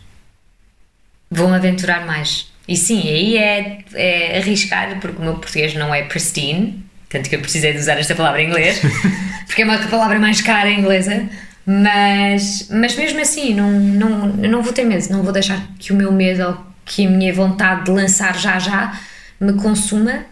Vou-me 1.30 1.56
aventurar 1.56 2.06
mais. 2.06 2.48
E 2.66 2.76
sim, 2.76 3.00
aí 3.08 3.36
é, 3.36 3.78
é 3.94 4.38
arriscar, 4.38 5.00
porque 5.00 5.20
o 5.20 5.24
meu 5.24 5.34
português 5.34 5.74
não 5.74 5.94
é 5.94 6.04
pristine, 6.04 6.84
tanto 7.10 7.28
que 7.28 7.36
eu 7.36 7.40
precisei 7.40 7.72
de 7.72 7.80
usar 7.80 7.98
esta 7.98 8.14
palavra 8.14 8.40
em 8.40 8.48
inglês, 8.48 8.80
porque 9.44 9.62
é 9.62 9.64
uma 9.64 9.78
palavra 9.78 10.18
mais 10.18 10.40
cara 10.40 10.70
inglesa, 10.70 11.28
mas, 11.66 12.68
mas 12.70 12.96
mesmo 12.96 13.20
assim, 13.20 13.52
não, 13.52 13.70
não, 13.72 14.26
não 14.28 14.62
vou 14.62 14.72
ter 14.72 14.84
medo, 14.84 15.06
não 15.10 15.22
vou 15.22 15.32
deixar 15.32 15.60
que 15.78 15.92
o 15.92 15.96
meu 15.96 16.12
medo 16.12 16.46
ou 16.46 16.66
que 16.84 17.06
a 17.06 17.10
minha 17.10 17.34
vontade 17.34 17.84
de 17.84 17.90
lançar 17.90 18.38
já 18.38 18.58
já 18.58 18.98
me 19.40 19.52
consuma, 19.54 20.24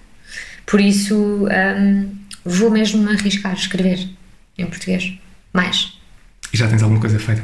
por 0.64 0.80
isso 0.80 1.46
hum, 1.46 2.10
vou 2.44 2.70
mesmo 2.70 3.08
arriscar 3.10 3.54
escrever 3.54 4.08
em 4.56 4.66
português. 4.66 5.12
Mais. 5.52 5.98
E 6.52 6.56
já 6.56 6.68
tens 6.68 6.82
alguma 6.82 7.00
coisa 7.00 7.18
feita? 7.18 7.42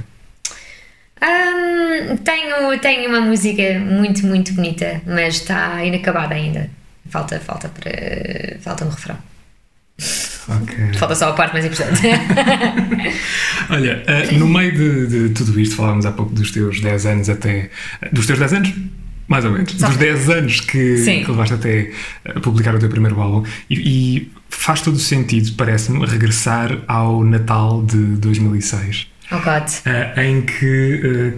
Hum, 1.22 2.16
tenho, 2.18 2.78
tenho 2.80 3.08
uma 3.08 3.20
música 3.20 3.78
muito, 3.80 4.26
muito 4.26 4.52
bonita, 4.52 5.00
mas 5.06 5.36
está 5.36 5.84
inacabada 5.84 6.34
ainda. 6.34 6.70
Falta, 7.14 7.38
falta 7.38 7.68
para. 7.68 8.58
Falta 8.60 8.84
um 8.84 8.88
refrão. 8.88 9.16
Ok. 10.48 10.94
Falta 10.98 11.14
só 11.14 11.28
a 11.28 11.32
parte 11.32 11.52
mais 11.52 11.64
importante. 11.64 12.00
Olha, 13.70 14.02
eh, 14.08 14.32
no 14.32 14.48
meio 14.48 14.72
de, 14.72 15.28
de 15.28 15.28
tudo 15.32 15.60
isto, 15.60 15.76
falávamos 15.76 16.04
há 16.06 16.10
pouco 16.10 16.34
dos 16.34 16.50
teus 16.50 16.80
10 16.80 17.06
anos 17.06 17.28
até. 17.28 17.70
Dos 18.10 18.26
teus 18.26 18.40
10 18.40 18.52
anos? 18.54 18.72
Mais 19.28 19.44
ou 19.44 19.52
menos. 19.52 19.70
Só. 19.74 19.86
Dos 19.86 19.96
10 19.96 20.28
anos 20.28 20.60
que, 20.60 21.04
que 21.04 21.30
levaste 21.30 21.54
até 21.54 21.92
a 22.24 22.40
publicar 22.40 22.74
o 22.74 22.80
teu 22.80 22.88
primeiro 22.88 23.20
álbum. 23.20 23.46
E, 23.70 23.76
e 24.16 24.32
faz 24.48 24.80
todo 24.80 24.96
o 24.96 24.98
sentido, 24.98 25.52
parece-me, 25.56 26.04
regressar 26.04 26.80
ao 26.88 27.22
Natal 27.22 27.80
de 27.84 28.16
2006. 28.16 29.06
oh 29.30 29.36
God. 29.38 29.68
eh, 29.86 30.26
em 30.26 30.42
que 30.42 31.00
eh, 31.04 31.32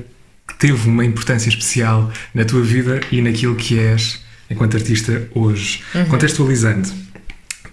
teve 0.58 0.88
uma 0.88 1.04
importância 1.04 1.50
especial 1.50 2.10
na 2.34 2.46
tua 2.46 2.62
vida 2.62 2.98
e 3.12 3.20
naquilo 3.20 3.54
que 3.56 3.78
és 3.78 4.24
enquanto 4.50 4.76
artista 4.76 5.28
hoje. 5.34 5.82
Contextualizando, 6.08 6.88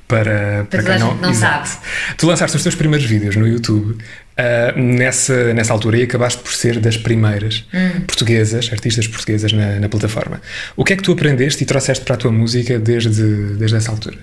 para, 0.07 0.65
para, 0.69 0.83
para 0.83 0.83
quem 0.83 0.99
não, 0.99 1.15
não 1.15 1.33
sabe. 1.33 1.69
Tu 2.17 2.27
lançaste 2.27 2.55
os 2.55 2.63
teus 2.63 2.75
primeiros 2.75 3.07
vídeos 3.07 3.35
no 3.35 3.47
YouTube 3.47 3.91
uh, 3.93 4.79
nessa, 4.79 5.53
nessa 5.53 5.73
altura 5.73 5.97
e 5.97 6.03
acabaste 6.03 6.41
por 6.41 6.53
ser 6.53 6.79
das 6.79 6.97
primeiras 6.97 7.65
hum. 7.73 8.01
portuguesas, 8.01 8.69
artistas 8.71 9.07
portuguesas 9.07 9.51
na, 9.53 9.79
na, 9.79 9.89
plataforma. 9.89 10.41
O 10.75 10.83
que 10.83 10.93
é 10.93 10.95
que 10.95 11.03
tu 11.03 11.11
aprendeste 11.13 11.63
e 11.63 11.65
trouxeste 11.65 12.03
para 12.03 12.15
a 12.15 12.17
tua 12.17 12.31
música 12.31 12.77
desde, 12.77 13.55
desde 13.55 13.77
essa 13.77 13.91
altura? 13.91 14.17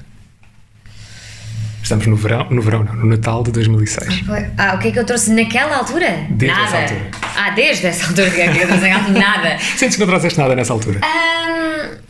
Estamos 1.82 2.06
no 2.06 2.14
verão, 2.14 2.46
no 2.50 2.62
verão 2.62 2.84
não, 2.84 2.94
no 2.94 3.06
Natal 3.06 3.42
de 3.42 3.50
2006. 3.50 4.24
Ah, 4.56 4.74
o 4.74 4.78
que 4.78 4.88
é 4.88 4.92
que 4.92 4.98
eu 4.98 5.04
trouxe 5.04 5.32
naquela 5.32 5.78
altura? 5.78 6.24
Desde 6.30 6.56
nada. 6.56 6.76
essa 6.76 6.94
altura. 6.94 7.10
Ah, 7.34 7.50
desde 7.50 7.86
essa 7.86 8.06
altura, 8.06 8.28
o 8.28 8.30
que 8.30 8.40
é 8.40 8.52
que 8.52 8.58
eu 8.60 8.66
trouxe? 8.68 8.88
Nada. 9.10 9.58
Sentes 9.76 9.96
que 9.96 10.00
não 10.00 10.06
trouxeste 10.06 10.38
nada 10.38 10.54
nessa 10.54 10.72
altura? 10.72 11.00
Um, 11.02 12.09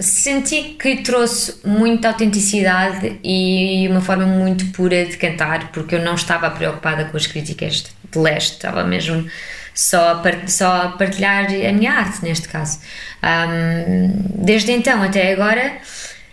senti 0.00 0.76
que 0.78 0.96
trouxe 1.02 1.60
muita 1.64 2.08
autenticidade 2.08 3.18
e 3.22 3.86
uma 3.88 4.00
forma 4.00 4.26
muito 4.26 4.66
pura 4.72 5.04
de 5.04 5.16
cantar, 5.16 5.70
porque 5.72 5.94
eu 5.94 6.02
não 6.02 6.14
estava 6.14 6.50
preocupada 6.50 7.04
com 7.04 7.16
as 7.16 7.26
críticas 7.26 7.84
de 8.10 8.18
leste, 8.18 8.54
estava 8.54 8.82
mesmo 8.84 9.28
só 9.74 10.12
a, 10.12 10.14
part 10.16 10.50
só 10.50 10.82
a 10.82 10.88
partilhar 10.88 11.46
a 11.46 11.72
minha 11.72 11.92
arte, 11.92 12.24
neste 12.24 12.48
caso. 12.48 12.80
Um, 13.22 14.44
desde 14.44 14.72
então 14.72 15.02
até 15.02 15.32
agora, 15.32 15.78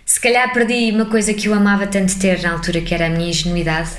se 0.04 0.20
calhar 0.20 0.52
perdi 0.52 0.90
uma 0.90 1.06
coisa 1.06 1.32
que 1.34 1.48
eu 1.48 1.54
amava 1.54 1.86
tanto 1.86 2.18
ter 2.18 2.42
na 2.42 2.52
altura, 2.52 2.80
que 2.80 2.94
era 2.94 3.06
a 3.06 3.10
minha 3.10 3.28
ingenuidade. 3.28 3.90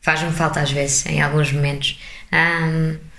Faz-me 0.00 0.32
falta 0.32 0.60
às 0.60 0.70
vezes, 0.70 1.04
em 1.06 1.20
alguns 1.20 1.52
momentos. 1.52 2.00
Um, 2.32 3.09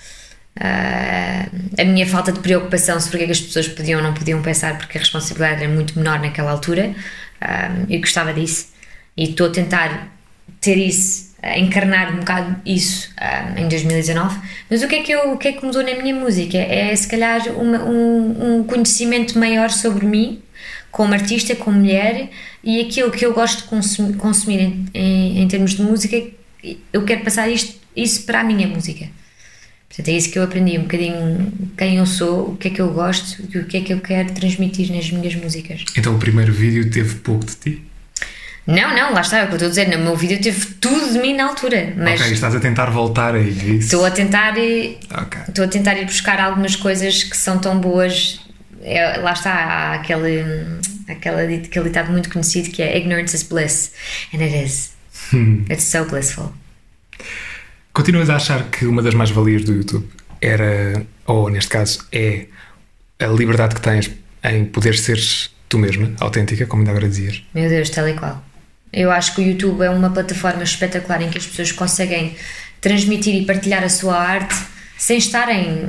Uh, 0.58 1.82
a 1.82 1.84
minha 1.86 2.06
falta 2.06 2.32
de 2.32 2.40
preocupação 2.40 3.00
sobre 3.00 3.16
o 3.16 3.20
que, 3.20 3.24
é 3.24 3.28
que 3.28 3.32
as 3.32 3.40
pessoas 3.40 3.68
podiam 3.70 4.00
ou 4.00 4.06
não 4.06 4.14
podiam 4.14 4.42
pensar, 4.42 4.78
porque 4.78 4.98
a 4.98 5.02
responsabilidade 5.02 5.64
era 5.64 5.72
muito 5.72 5.98
menor 5.98 6.20
naquela 6.20 6.52
altura, 6.52 6.94
uh, 7.42 7.86
eu 7.90 8.00
gostava 8.00 8.34
disso 8.34 8.68
e 9.16 9.30
estou 9.30 9.48
a 9.48 9.50
tentar 9.50 10.12
ter 10.60 10.76
isso, 10.76 11.34
uh, 11.42 11.58
encarnar 11.58 12.14
um 12.14 12.20
bocado 12.20 12.58
isso 12.66 13.10
em 13.56 13.68
2019. 13.68 14.40
Mas 14.70 14.84
o 14.84 14.88
que, 14.88 14.96
é 14.96 15.04
que 15.04 15.12
eu, 15.12 15.34
o 15.34 15.38
que 15.38 15.48
é 15.48 15.54
que 15.54 15.66
mudou 15.66 15.84
na 15.84 15.96
minha 15.96 16.14
música? 16.14 16.58
É 16.58 16.94
se 16.96 17.08
calhar 17.08 17.42
uma, 17.58 17.84
um, 17.84 18.60
um 18.60 18.64
conhecimento 18.64 19.40
maior 19.40 19.70
sobre 19.70 20.06
mim, 20.06 20.42
como 20.92 21.14
artista, 21.14 21.56
como 21.56 21.78
mulher 21.78 22.30
e 22.64 22.82
aquilo 22.82 23.10
que 23.10 23.26
eu 23.26 23.34
gosto 23.34 23.64
de 23.64 23.70
consumir, 23.70 24.18
consumir 24.18 24.60
em, 24.60 24.86
em, 24.94 25.42
em 25.42 25.48
termos 25.48 25.72
de 25.72 25.82
música, 25.82 26.22
eu 26.92 27.04
quero 27.06 27.24
passar 27.24 27.50
isto, 27.50 27.80
isso 27.96 28.26
para 28.26 28.42
a 28.42 28.44
minha 28.44 28.68
música. 28.68 29.08
Portanto, 29.92 30.08
é 30.08 30.12
isso 30.14 30.32
que 30.32 30.40
eu 30.40 30.44
aprendi, 30.44 30.78
um 30.78 30.84
bocadinho 30.84 31.52
quem 31.78 31.98
eu 31.98 32.06
sou, 32.06 32.52
o 32.52 32.58
que 32.58 32.70
é 32.70 32.72
que 32.72 32.82
eu 32.82 32.94
gosto 32.94 33.44
e 33.54 33.58
o 33.58 33.66
que 33.66 33.78
é 33.78 33.82
que 33.82 33.94
eu 33.94 34.00
quero 34.00 34.32
transmitir 34.32 34.90
nas 34.96 35.12
minhas 35.12 35.36
músicas. 35.36 35.84
Então 35.98 36.16
o 36.16 36.18
primeiro 36.18 36.54
vídeo 36.54 36.90
teve 36.90 37.16
pouco 37.16 37.46
de 37.46 37.56
ti? 37.56 37.86
Não, 38.66 38.96
não, 38.96 39.12
lá 39.14 39.22
está, 39.22 39.40
é 39.40 39.44
o 39.44 39.48
que 39.48 39.54
eu 39.54 39.56
estou 39.56 39.68
a 39.68 39.70
dizer. 39.70 39.98
No 39.98 40.04
meu 40.04 40.16
vídeo 40.16 40.40
teve 40.40 40.66
tudo 40.80 41.12
de 41.12 41.20
mim 41.20 41.36
na 41.36 41.46
altura. 41.48 41.94
Mas 41.98 42.22
ok, 42.22 42.32
estás 42.32 42.56
a 42.56 42.60
tentar 42.60 42.90
voltar 42.90 43.36
aí, 43.36 43.50
é 43.50 43.52
isso? 43.52 43.86
Estou 43.86 44.06
a 44.06 44.12
tentar, 44.12 44.54
okay. 44.54 45.42
estou 45.48 45.66
a 45.66 45.68
tentar 45.68 45.96
ir 45.96 46.06
buscar 46.06 46.40
algumas 46.40 46.76
coisas 46.78 47.24
que 47.24 47.36
são 47.36 47.60
tão 47.60 47.78
boas. 47.78 48.40
É, 48.82 49.18
lá 49.18 49.34
está, 49.34 49.52
há 49.52 49.94
aquele, 49.96 50.44
aquele, 51.08 51.56
aquele 51.56 51.86
ditado 51.86 52.12
muito 52.12 52.30
conhecido 52.30 52.70
que 52.70 52.82
é 52.82 52.98
Ignorance 52.98 53.36
is 53.36 53.44
bliss. 53.44 53.92
And 54.34 54.42
it 54.42 54.56
is. 54.56 54.92
Hmm. 55.32 55.66
It's 55.70 55.84
so 55.84 56.06
blissful. 56.06 56.54
Continuas 57.94 58.30
a 58.30 58.38
achar 58.38 58.70
que 58.70 58.86
uma 58.86 59.02
das 59.02 59.14
mais-valias 59.14 59.64
do 59.64 59.74
YouTube 59.74 60.08
era, 60.40 61.06
ou 61.26 61.50
neste 61.50 61.70
caso, 61.70 62.08
é 62.12 62.46
a 63.20 63.28
liberdade 63.28 63.76
que 63.76 63.82
tens 63.82 64.10
em 64.44 64.66
poder 64.66 64.98
seres 64.98 65.52
tu 65.68 65.78
mesma, 65.78 66.12
autêntica, 66.20 66.66
como 66.66 66.82
ainda 66.82 66.92
agora 66.92 67.08
dizias? 67.08 67.44
Meu 67.54 67.70
Deus, 67.70 67.90
tal 67.90 68.08
e 68.08 68.14
qual. 68.14 68.44
Eu 68.92 69.12
acho 69.12 69.36
que 69.36 69.42
o 69.42 69.44
YouTube 69.44 69.82
é 69.84 69.90
uma 69.90 70.10
plataforma 70.10 70.64
espetacular 70.64 71.22
em 71.22 71.30
que 71.30 71.38
as 71.38 71.46
pessoas 71.46 71.72
conseguem 71.72 72.36
transmitir 72.82 73.36
e 73.36 73.46
partilhar 73.46 73.84
a 73.84 73.90
sua 73.90 74.18
arte 74.18 74.56
sem 74.98 75.18
estarem 75.18 75.88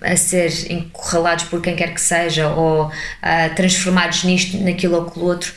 a 0.00 0.16
ser 0.16 0.50
encurralados 0.70 1.44
por 1.44 1.60
quem 1.60 1.74
quer 1.74 1.92
que 1.92 2.00
seja 2.00 2.48
ou 2.48 2.86
uh, 2.86 3.54
transformados 3.56 4.24
nisto, 4.24 4.56
naquilo 4.58 4.96
ou 4.96 5.06
aquilo 5.08 5.26
outro. 5.26 5.52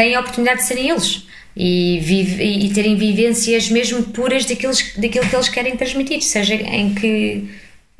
Têm 0.00 0.14
a 0.14 0.20
oportunidade 0.20 0.62
de 0.62 0.66
serem 0.66 0.88
eles 0.88 1.26
e, 1.54 2.00
vive, 2.00 2.42
e 2.42 2.72
terem 2.72 2.96
vivências 2.96 3.68
mesmo 3.68 4.02
puras 4.04 4.46
daqueles, 4.46 4.94
daquilo 4.96 5.28
que 5.28 5.36
eles 5.36 5.48
querem 5.50 5.76
transmitir, 5.76 6.22
seja 6.22 6.54
em 6.54 6.94
que, 6.94 7.50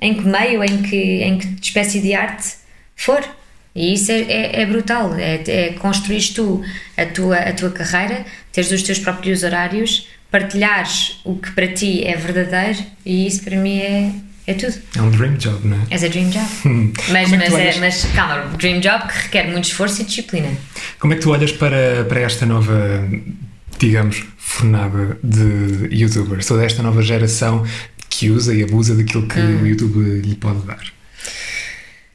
em 0.00 0.14
que 0.14 0.22
meio, 0.22 0.64
em 0.64 0.80
que, 0.80 0.96
em 0.96 1.36
que 1.36 1.46
espécie 1.60 2.00
de 2.00 2.14
arte 2.14 2.54
for. 2.96 3.22
E 3.74 3.92
isso 3.92 4.10
é, 4.10 4.22
é, 4.22 4.62
é 4.62 4.64
brutal, 4.64 5.14
é, 5.14 5.42
é 5.46 5.72
construir 5.74 6.26
tu 6.32 6.64
a 6.96 7.04
tua, 7.04 7.36
a 7.36 7.52
tua 7.52 7.70
carreira, 7.70 8.24
teres 8.50 8.72
os 8.72 8.82
teus 8.82 8.98
próprios 8.98 9.42
horários, 9.42 10.08
partilhares 10.30 11.20
o 11.22 11.36
que 11.36 11.50
para 11.50 11.68
ti 11.68 12.02
é 12.02 12.16
verdadeiro 12.16 12.78
e 13.04 13.26
isso 13.26 13.44
para 13.44 13.58
mim 13.58 13.78
é, 13.78 14.10
é 14.46 14.54
tudo. 14.54 14.74
É 14.96 15.02
um 15.02 15.10
dream 15.10 15.34
job, 15.34 15.66
não 15.66 15.76
é? 15.76 15.80
É 15.90 15.96
um 15.96 16.10
dream 16.10 16.30
job. 16.30 16.48
mas, 17.10 17.32
é 17.32 17.36
mas, 17.36 17.54
é, 17.54 17.80
mas 17.80 18.04
calma, 18.14 18.56
dream 18.56 18.80
job 18.80 19.06
que 19.08 19.22
requer 19.22 19.48
muito 19.48 19.64
esforço 19.64 20.02
e 20.02 20.04
disciplina. 20.04 20.48
Como 20.98 21.12
é 21.12 21.16
que 21.16 21.22
tu 21.22 21.30
olhas 21.30 21.52
para, 21.52 22.04
para 22.08 22.20
esta 22.20 22.46
nova 22.46 23.08
digamos, 23.80 24.24
fornada 24.36 25.18
de 25.24 25.88
youtubers, 25.90 26.46
toda 26.46 26.64
esta 26.64 26.82
nova 26.82 27.02
geração 27.02 27.66
que 28.08 28.30
usa 28.30 28.54
e 28.54 28.62
abusa 28.62 28.94
daquilo 28.94 29.26
que 29.26 29.40
hum. 29.40 29.62
o 29.62 29.66
YouTube 29.66 30.20
lhe 30.20 30.34
pode 30.34 30.60
dar. 30.66 30.92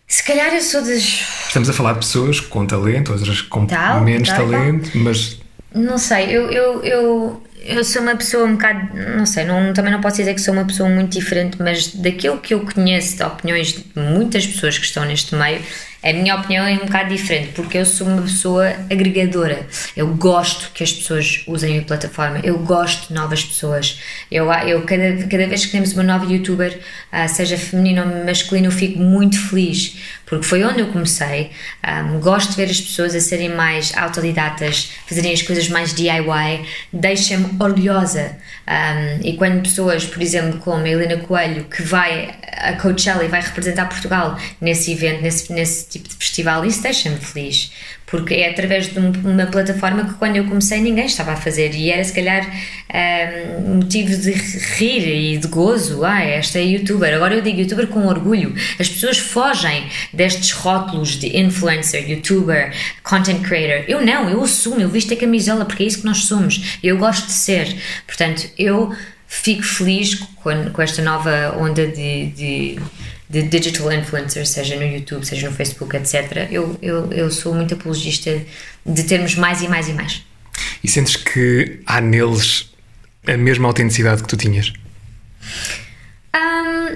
Se 0.08 0.24
calhar 0.24 0.54
eu 0.54 0.62
sou 0.62 0.82
das. 0.82 1.24
Estamos 1.48 1.68
a 1.70 1.74
falar 1.74 1.94
de 1.94 2.00
pessoas 2.00 2.40
com 2.40 2.66
talento, 2.66 3.12
outras 3.12 3.42
com 3.42 3.66
tal, 3.66 4.02
menos 4.02 4.30
tal, 4.30 4.38
talento, 4.38 4.92
tal. 4.92 5.02
mas. 5.02 5.40
Não 5.74 5.98
sei, 5.98 6.28
eu, 6.28 6.50
eu, 6.52 6.84
eu, 6.84 7.44
eu 7.66 7.84
sou 7.84 8.02
uma 8.02 8.16
pessoa 8.16 8.46
um 8.46 8.54
bocado. 8.54 8.96
Não 9.18 9.26
sei, 9.26 9.44
não, 9.44 9.74
também 9.74 9.92
não 9.92 10.00
posso 10.00 10.18
dizer 10.18 10.34
que 10.34 10.42
sou 10.42 10.54
uma 10.54 10.66
pessoa 10.66 10.88
muito 10.88 11.12
diferente, 11.12 11.58
mas 11.60 11.88
daquilo 11.88 12.38
que 12.38 12.54
eu 12.54 12.62
conheço 12.62 13.18
de 13.18 13.24
opiniões 13.24 13.74
de 13.74 13.84
muitas 13.96 14.46
pessoas 14.46 14.78
que 14.78 14.86
estão 14.86 15.04
neste 15.04 15.36
meio, 15.36 15.62
a 16.06 16.14
minha 16.14 16.36
opinião 16.36 16.68
é 16.68 16.74
um 16.74 16.86
bocado 16.86 17.10
diferente, 17.10 17.54
porque 17.54 17.80
eu 17.80 17.86
sou 17.86 18.06
uma 18.06 18.22
pessoa 18.22 18.68
agregadora. 18.92 19.66
Eu 19.98 20.14
gosto 20.14 20.72
que 20.72 20.84
as 20.84 20.94
pessoas 20.94 21.44
usem 21.48 21.80
a 21.80 21.82
plataforma, 21.82 22.40
eu 22.44 22.60
gosto 22.60 23.08
de 23.08 23.14
novas 23.16 23.44
pessoas. 23.44 24.00
Eu, 24.32 24.52
eu 24.54 24.84
cada, 24.84 25.18
cada 25.28 25.48
vez 25.48 25.66
que 25.66 25.72
temos 25.72 25.94
uma 25.94 26.04
nova 26.04 26.32
youtuber, 26.32 26.80
uh, 27.12 27.28
seja 27.28 27.58
feminino 27.58 28.04
ou 28.04 28.24
masculino, 28.24 28.68
eu 28.68 28.72
fico 28.72 29.00
muito 29.00 29.40
feliz, 29.50 29.98
porque 30.26 30.46
foi 30.46 30.64
onde 30.64 30.80
eu 30.80 30.88
comecei. 30.88 31.52
Um, 31.88 32.20
gosto 32.20 32.52
de 32.52 32.56
ver 32.58 32.70
as 32.70 32.82
pessoas 32.82 33.14
a 33.16 33.20
serem 33.20 33.50
mais 33.50 33.96
autodidatas, 33.96 34.92
fazerem 35.08 35.32
as 35.32 35.42
coisas 35.42 35.70
mais 35.70 35.94
DIY, 35.94 36.66
deixa-me 36.92 37.46
orgulhosa. 37.60 38.36
Um, 38.68 39.28
e 39.28 39.38
quando 39.38 39.62
pessoas, 39.62 40.06
por 40.06 40.22
exemplo, 40.22 40.60
como 40.60 40.84
a 40.84 40.90
Helena 40.90 41.18
Coelho, 41.18 41.66
que 41.66 41.84
vai 41.84 42.34
a 42.58 42.74
Coachella 42.74 43.24
e 43.24 43.28
vai 43.28 43.42
representar 43.42 43.88
Portugal 43.88 44.40
nesse 44.60 44.92
evento, 44.92 45.22
nesse, 45.22 45.52
nesse 45.54 45.88
tipo 45.90 46.10
de 46.10 46.16
festival, 46.16 46.66
isso 46.66 46.82
deixa-me 46.82 47.18
feliz, 47.18 47.72
porque 48.06 48.34
é 48.36 48.50
através 48.50 48.94
de 48.94 49.00
uma 49.00 49.48
plataforma 49.48 50.06
que 50.06 50.14
quando 50.16 50.36
eu 50.36 50.46
comecei 50.46 50.80
ninguém 50.80 51.06
estava 51.06 51.32
a 51.32 51.36
fazer 51.36 51.74
e 51.74 51.90
era 51.90 52.04
se 52.04 52.14
calhar 52.14 52.48
um, 53.66 53.76
motivo 53.76 54.16
de 54.16 54.32
rir 54.32 55.34
e 55.34 55.38
de 55.38 55.48
gozo. 55.48 56.04
Ah, 56.06 56.24
esta 56.24 56.60
é 56.60 56.64
youtuber. 56.64 57.14
Agora 57.14 57.34
eu 57.34 57.42
digo 57.42 57.60
youtuber 57.60 57.88
com 57.88 58.06
orgulho. 58.06 58.54
As 58.80 58.88
pessoas 58.88 59.18
fogem 59.18 59.88
destes 60.14 60.52
rótulos 60.52 61.20
de 61.20 61.38
influencer, 61.38 62.10
youtuber, 62.10 62.74
content 63.04 63.42
creator. 63.42 63.86
Eu 63.88 64.06
não, 64.06 64.30
eu 64.30 64.42
assumo, 64.44 64.80
eu 64.80 64.90
visto 64.90 65.14
a 65.14 65.18
camisola 65.18 65.66
porque 65.66 65.84
é 65.84 65.88
isso 65.88 66.00
que 66.00 66.06
nós 66.06 66.26
somos. 66.26 66.80
Eu 66.84 66.98
gosto 66.98 67.26
de 67.26 67.34
ser. 67.34 67.76
Portanto, 68.06 68.48
eu 68.58 68.94
fico 69.28 69.64
feliz 69.64 70.16
com, 70.16 70.70
com 70.72 70.82
esta 70.82 71.02
nova 71.02 71.56
onda 71.60 71.88
de, 71.88 72.28
de, 72.28 72.80
de, 73.42 73.44
digital 73.44 73.92
influencers, 73.92 74.50
seja 74.50 74.76
no 74.78 74.84
YouTube, 74.84 75.26
seja 75.26 75.50
no 75.50 75.56
Facebook, 75.56 75.96
etc. 75.96 76.48
Eu, 76.50 76.78
eu, 76.82 77.12
eu 77.12 77.30
sou 77.30 77.54
muito 77.54 77.74
apologista 77.74 78.42
de 78.86 79.04
termos 79.04 79.36
mais 79.36 79.62
e 79.62 79.68
mais 79.68 79.90
e 79.90 79.94
mais. 79.94 80.26
E 80.82 80.88
sentes 80.88 81.18
que 81.18 81.82
há 81.86 82.00
neles 82.00 82.74
a 83.28 83.36
mesma 83.36 83.68
autenticidade 83.68 84.22
que 84.22 84.30
tu 84.30 84.38
tinhas? 84.38 84.72
Um, 86.34 86.96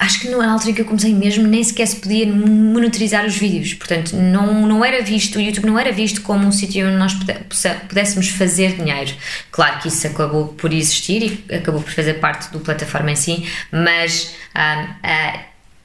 acho 0.00 0.20
que 0.20 0.28
na 0.30 0.50
altura 0.50 0.72
que 0.72 0.80
eu 0.80 0.86
comecei 0.86 1.14
mesmo 1.14 1.46
nem 1.46 1.62
sequer 1.62 1.86
se 1.86 1.96
podia 1.96 2.26
monitorizar 2.26 3.26
os 3.26 3.36
vídeos, 3.36 3.74
portanto 3.74 4.16
não, 4.16 4.66
não 4.66 4.82
era 4.82 5.02
visto, 5.02 5.36
o 5.36 5.40
YouTube 5.40 5.66
não 5.66 5.78
era 5.78 5.92
visto 5.92 6.22
como 6.22 6.46
um 6.46 6.50
sítio 6.50 6.88
onde 6.88 6.96
nós 6.96 7.12
pudéssemos 7.86 8.30
fazer 8.30 8.76
dinheiro. 8.76 9.12
Claro 9.52 9.78
que 9.78 9.88
isso 9.88 10.06
acabou 10.06 10.48
por 10.48 10.72
existir 10.72 11.44
e 11.50 11.54
acabou 11.54 11.82
por 11.82 11.92
fazer 11.92 12.14
parte 12.14 12.50
do 12.50 12.60
plataforma 12.60 13.10
em 13.10 13.16
si, 13.16 13.46
mas 13.70 14.34
um, 14.56 14.86
a, 15.02 15.40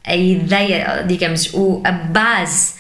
a 0.06 0.16
ideia, 0.16 1.04
digamos, 1.06 1.54
o, 1.54 1.82
a 1.84 1.92
base 1.92 2.76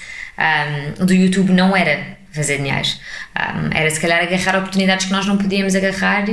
um, 1.00 1.06
do 1.06 1.14
YouTube 1.14 1.52
não 1.52 1.76
era 1.76 2.16
fazer 2.32 2.58
dinheiro. 2.60 2.88
Um, 3.36 3.78
era 3.78 3.90
se 3.90 4.00
calhar 4.00 4.22
agarrar 4.24 4.60
oportunidades 4.60 5.08
que 5.08 5.12
nós 5.12 5.26
não 5.26 5.38
podíamos 5.38 5.76
agarrar 5.76 6.26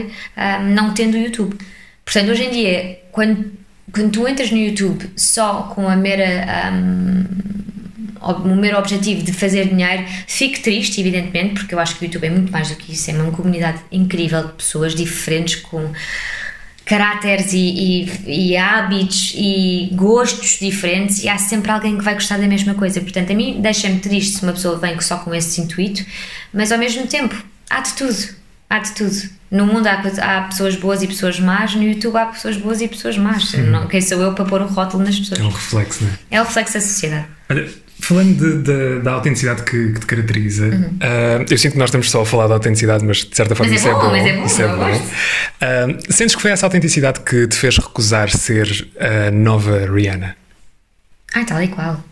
não 0.62 0.94
tendo 0.94 1.14
o 1.14 1.18
YouTube. 1.18 1.59
Portanto, 2.04 2.30
hoje 2.30 2.44
em 2.44 2.50
dia, 2.50 3.00
quando 3.11 3.62
quando 3.93 4.11
tu 4.11 4.27
entras 4.27 4.51
no 4.51 4.59
YouTube 4.59 5.11
só 5.17 5.65
com 5.75 5.89
a 5.89 5.97
mera 5.97 6.73
um, 6.73 7.25
o 8.45 8.55
meu 8.55 8.79
objetivo 8.79 9.23
de 9.23 9.33
fazer 9.33 9.69
dinheiro, 9.69 10.05
fico 10.27 10.61
triste, 10.61 11.01
evidentemente, 11.01 11.55
porque 11.55 11.75
eu 11.75 11.79
acho 11.79 11.97
que 11.97 12.05
o 12.05 12.07
YouTube 12.07 12.27
é 12.27 12.31
muito 12.31 12.53
mais 12.53 12.71
do 12.71 12.77
que 12.77 12.93
isso, 12.93 13.11
é 13.11 13.15
uma 13.15 13.33
comunidade 13.33 13.81
incrível 13.91 14.47
de 14.47 14.53
pessoas 14.53 14.95
diferentes 14.95 15.57
com 15.57 15.91
caráteres 16.85 17.53
e, 17.53 17.59
e, 17.59 18.51
e, 18.51 18.57
hábitos 18.57 19.33
e 19.37 19.91
gostos 19.93 20.59
diferentes 20.61 21.23
e 21.23 21.29
há 21.29 21.39
sempre 21.39 21.71
alguém 21.71 21.97
que 21.97 22.05
vai 22.05 22.15
gostar 22.15 22.39
da 22.39 22.47
mesma 22.47 22.75
coisa. 22.75 23.01
Portanto, 23.01 23.33
a 23.33 23.35
mim 23.35 23.61
deixa-me 23.61 23.99
triste 23.99 24.37
se 24.37 24.43
uma 24.43 24.53
pessoa 24.53 24.79
vem 24.79 25.01
só 25.01 25.19
com 25.19 25.35
esse 25.35 25.61
intuito, 25.61 26.05
mas 26.53 26.73
ao 26.73 26.79
mesmo 26.79 27.07
tempo 27.07 27.35
há 27.71 27.81
de 27.81 27.93
tudo. 27.95 28.35
Há 28.69 28.79
de 28.79 28.93
tudo. 28.93 29.42
No 29.52 29.66
mundo 29.66 29.87
há, 29.87 30.00
há 30.00 30.40
pessoas 30.44 30.76
boas 30.76 31.02
e 31.02 31.06
pessoas 31.06 31.38
más, 31.38 31.75
no 31.75 31.82
YouTube 31.82 32.16
há 32.16 32.25
pessoas 32.25 32.56
boas 32.56 32.80
e 32.80 32.88
pessoas 32.88 33.18
más. 33.18 33.52
Não, 33.52 33.87
quem 33.87 34.00
sou 34.00 34.18
eu 34.23 34.32
para 34.32 34.47
pôr 34.47 34.62
um 34.62 34.66
rótulo 34.66 35.04
nas 35.04 35.18
pessoas? 35.18 35.40
É 35.40 35.42
um 35.42 35.50
reflexo, 35.50 36.04
não 36.04 36.11
é? 36.11 36.14
É 36.30 36.40
o 36.40 36.44
reflexo 36.44 36.73
da 36.73 36.80
sociedade. 36.80 37.26
Olha, 37.50 37.68
falando 38.00 38.35
de, 38.35 38.62
de, 38.62 39.00
da 39.00 39.12
autenticidade 39.12 39.62
que, 39.64 39.92
que 39.92 40.00
te 40.00 40.06
caracteriza, 40.06 40.68
uhum. 40.68 40.97
uh, 41.02 41.44
eu 41.50 41.59
sinto 41.59 41.73
que 41.73 41.78
nós 41.78 41.88
estamos 41.88 42.11
só 42.11 42.23
a 42.23 42.25
falar 42.25 42.47
da 42.47 42.54
autenticidade, 42.54 43.04
mas 43.04 43.18
de 43.18 43.37
certa 43.37 43.54
forma 43.54 43.71
mas 43.71 43.85
é 43.85 43.88
isso 43.88 43.94
é 43.94 43.94
bom, 43.94 44.00
bom. 44.00 44.11
Mas 44.11 44.26
é 44.26 44.37
bom, 44.37 44.47
isso 44.47 44.62
é 44.62 44.68
bom. 44.68 44.90
Uh, 44.90 46.12
sentes 46.12 46.35
que 46.35 46.40
foi 46.40 46.50
essa 46.50 46.64
autenticidade 46.64 47.21
que 47.21 47.47
te 47.47 47.56
fez 47.56 47.76
recusar 47.76 48.30
ser 48.30 48.88
a 48.99 49.30
nova 49.30 49.85
Rihanna? 49.85 50.35
Ai, 51.35 51.44
tal 51.44 51.62
e 51.62 51.68
qual. 51.68 52.02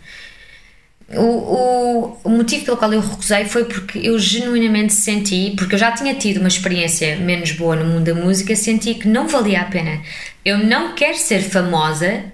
O, 1.12 1.23
o, 1.23 2.21
o, 2.23 2.29
motivo 2.29 2.64
pelo 2.64 2.76
qual 2.76 2.93
eu 2.93 3.00
recusei 3.00 3.45
foi 3.45 3.64
porque 3.64 3.99
eu 3.99 4.17
genuinamente 4.17 4.93
senti, 4.93 5.55
porque 5.57 5.75
eu 5.75 5.79
já 5.79 5.90
tinha 5.90 6.14
tido 6.14 6.38
uma 6.38 6.47
experiência 6.47 7.17
menos 7.17 7.50
boa 7.52 7.75
no 7.75 7.85
mundo 7.85 8.05
da 8.05 8.14
música, 8.14 8.55
senti 8.55 8.95
que 8.95 9.09
não 9.09 9.26
valia 9.26 9.62
a 9.62 9.64
pena. 9.64 10.00
Eu 10.45 10.59
não 10.59 10.95
quero 10.95 11.17
ser 11.17 11.40
famosa. 11.40 12.25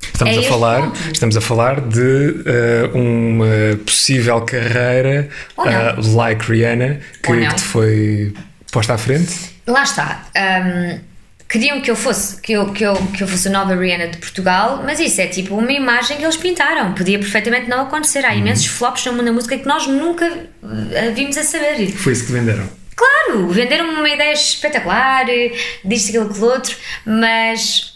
Estamos, 0.00 0.36
é 0.36 0.38
a, 0.38 0.42
falar, 0.44 0.92
estamos 1.12 1.36
a 1.36 1.40
falar 1.42 1.80
de 1.80 2.00
uh, 2.00 2.96
uma 2.96 3.76
possível 3.84 4.40
carreira 4.42 5.28
uh, 5.58 6.16
like 6.16 6.50
Rihanna 6.50 7.00
que, 7.22 7.32
que 7.32 7.54
te 7.54 7.62
foi 7.62 8.34
posta 8.72 8.94
à 8.94 8.98
frente. 8.98 9.56
Lá 9.66 9.82
está. 9.82 10.26
Um, 10.36 11.00
queriam 11.48 11.80
que 11.80 11.90
eu 11.90 11.96
fosse 11.96 12.40
que 12.40 12.52
eu, 12.52 12.72
que, 12.72 12.84
eu, 12.84 12.94
que 12.94 13.22
eu 13.22 13.28
fosse 13.28 13.48
a 13.48 13.50
nova 13.50 13.74
Rihanna 13.74 14.08
de 14.08 14.18
Portugal, 14.18 14.82
mas 14.84 15.00
isso 15.00 15.20
é 15.20 15.26
tipo 15.26 15.56
uma 15.56 15.72
imagem 15.72 16.16
que 16.16 16.24
eles 16.24 16.36
pintaram. 16.36 16.92
Podia 16.94 17.18
perfeitamente 17.18 17.68
não 17.68 17.82
acontecer. 17.82 18.24
Há 18.24 18.32
uhum. 18.32 18.38
imensos 18.38 18.66
flops 18.66 19.04
no 19.06 19.12
mundo 19.12 19.26
da 19.26 19.32
música 19.32 19.56
que 19.58 19.66
nós 19.66 19.86
nunca 19.86 20.26
uh, 20.28 21.14
vimos 21.14 21.36
a 21.36 21.42
saber. 21.42 21.90
Foi 21.92 22.12
isso 22.12 22.26
que 22.26 22.32
venderam. 22.32 22.68
Claro, 22.94 23.48
venderam 23.48 23.90
uma 23.90 24.08
ideia 24.08 24.32
espetacular, 24.32 25.26
disto, 25.84 26.08
aquilo, 26.08 26.30
aquilo 26.30 26.46
outro, 26.46 26.74
mas 27.04 27.95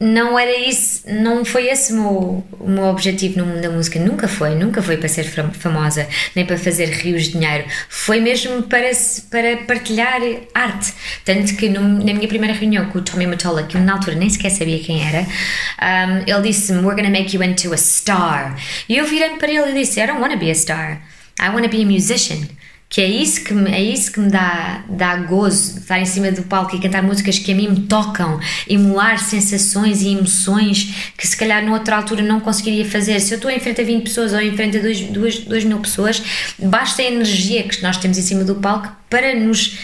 não 0.00 0.38
era 0.38 0.56
isso, 0.56 1.02
não 1.06 1.44
foi 1.44 1.68
esse 1.68 1.92
o 1.92 1.96
meu, 1.96 2.46
o 2.58 2.68
meu 2.70 2.84
objetivo 2.84 3.38
no 3.38 3.44
mundo 3.44 3.60
da 3.60 3.68
música, 3.68 4.00
nunca 4.00 4.26
foi, 4.26 4.54
nunca 4.54 4.80
foi 4.80 4.96
para 4.96 5.08
ser 5.10 5.24
famosa, 5.24 6.08
nem 6.34 6.46
para 6.46 6.56
fazer 6.56 6.86
rios 6.86 7.24
de 7.24 7.32
dinheiro, 7.32 7.66
foi 7.86 8.18
mesmo 8.18 8.62
para, 8.62 8.90
para 9.30 9.58
partilhar 9.58 10.22
arte. 10.54 10.94
Tanto 11.22 11.54
que 11.54 11.68
no, 11.68 11.82
na 11.82 12.14
minha 12.14 12.26
primeira 12.26 12.54
reunião 12.54 12.86
com 12.86 12.98
o 12.98 13.02
Tommy 13.02 13.26
Mottola, 13.26 13.64
que 13.64 13.76
eu 13.76 13.80
na 13.82 13.92
altura 13.92 14.16
nem 14.16 14.30
sequer 14.30 14.50
sabia 14.50 14.78
quem 14.78 15.06
era, 15.06 15.20
um, 15.20 16.18
ele 16.26 16.48
disse-me: 16.48 16.78
We're 16.78 16.96
gonna 16.96 17.10
make 17.10 17.36
you 17.36 17.42
into 17.42 17.70
a 17.74 17.76
star. 17.76 18.56
E 18.88 18.96
eu 18.96 19.04
virei 19.06 19.36
para 19.36 19.52
ele 19.52 19.72
e 19.72 19.74
disse: 19.82 20.00
I 20.00 20.06
don't 20.06 20.22
wanna 20.22 20.36
be 20.36 20.50
a 20.50 20.54
star, 20.54 21.02
I 21.38 21.50
wanna 21.50 21.68
be 21.68 21.82
a 21.82 21.86
musician 21.86 22.48
que 22.90 23.00
é 23.00 23.06
isso 23.06 23.44
que 23.44 23.54
me, 23.54 23.70
é 23.70 23.80
isso 23.80 24.10
que 24.10 24.18
me 24.18 24.28
dá, 24.28 24.84
dá 24.88 25.14
gozo, 25.18 25.78
estar 25.78 26.00
em 26.00 26.04
cima 26.04 26.32
do 26.32 26.42
palco 26.42 26.74
e 26.74 26.80
cantar 26.80 27.04
músicas 27.04 27.38
que 27.38 27.52
a 27.52 27.54
mim 27.54 27.68
me 27.68 27.80
tocam, 27.82 28.40
emular 28.68 29.16
sensações 29.16 30.02
e 30.02 30.08
emoções 30.08 31.12
que 31.16 31.24
se 31.24 31.36
calhar 31.36 31.64
noutra 31.64 31.96
altura 31.96 32.20
não 32.20 32.40
conseguiria 32.40 32.84
fazer. 32.84 33.20
Se 33.20 33.32
eu 33.32 33.36
estou 33.36 33.48
em 33.48 33.60
frente 33.60 33.80
a 33.80 33.84
20 33.84 34.02
pessoas 34.02 34.32
ou 34.32 34.40
em 34.40 34.56
frente 34.56 34.76
a 34.76 34.80
2 34.82 35.64
mil 35.64 35.78
pessoas, 35.78 36.20
basta 36.58 37.00
a 37.00 37.04
energia 37.04 37.62
que 37.62 37.80
nós 37.80 37.96
temos 37.96 38.18
em 38.18 38.22
cima 38.22 38.42
do 38.42 38.56
palco 38.56 38.90
para 39.08 39.36
nos 39.36 39.78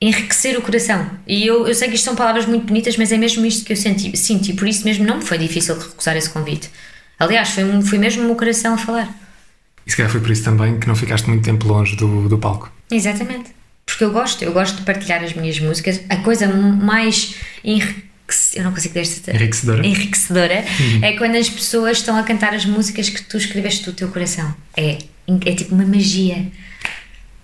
enriquecer 0.00 0.56
o 0.56 0.62
coração. 0.62 1.10
E 1.26 1.44
eu, 1.44 1.66
eu 1.66 1.74
sei 1.74 1.88
que 1.88 1.96
isto 1.96 2.04
são 2.04 2.14
palavras 2.14 2.46
muito 2.46 2.66
bonitas, 2.66 2.96
mas 2.96 3.10
é 3.10 3.18
mesmo 3.18 3.44
isto 3.44 3.64
que 3.64 3.72
eu 3.72 3.76
senti, 3.76 4.16
sinto 4.16 4.48
e 4.48 4.52
por 4.52 4.68
isso 4.68 4.84
mesmo 4.84 5.04
não 5.04 5.16
me 5.16 5.24
foi 5.24 5.38
difícil 5.38 5.76
recusar 5.76 6.16
esse 6.16 6.30
convite. 6.30 6.70
Aliás, 7.18 7.50
foi, 7.50 7.64
foi 7.82 7.98
mesmo 7.98 8.22
o 8.22 8.26
meu 8.26 8.36
coração 8.36 8.74
a 8.74 8.78
falar. 8.78 9.21
E 9.86 9.90
se 9.90 9.96
calhar 9.96 10.10
foi 10.10 10.20
por 10.20 10.30
isso 10.30 10.44
também 10.44 10.78
que 10.78 10.86
não 10.86 10.94
ficaste 10.94 11.28
muito 11.28 11.44
tempo 11.44 11.66
longe 11.66 11.96
do, 11.96 12.28
do 12.28 12.38
palco. 12.38 12.70
Exatamente. 12.90 13.50
Porque 13.84 14.04
eu 14.04 14.12
gosto, 14.12 14.42
eu 14.42 14.52
gosto 14.52 14.76
de 14.76 14.82
partilhar 14.82 15.22
as 15.22 15.34
minhas 15.34 15.58
músicas. 15.58 16.00
A 16.08 16.16
coisa 16.16 16.46
mais 16.48 17.34
eu 18.54 18.64
não 18.64 18.72
consigo 18.72 18.98
enriquecedora, 18.98 19.86
enriquecedora 19.86 20.64
uhum. 20.80 21.04
é 21.04 21.12
quando 21.16 21.36
as 21.36 21.50
pessoas 21.50 21.98
estão 21.98 22.16
a 22.16 22.22
cantar 22.22 22.54
as 22.54 22.64
músicas 22.64 23.08
que 23.08 23.22
tu 23.22 23.36
escreveste 23.36 23.84
do 23.84 23.92
teu 23.92 24.08
coração. 24.08 24.54
É, 24.76 24.98
é 25.44 25.54
tipo 25.54 25.74
uma 25.74 25.84
magia. 25.84 26.46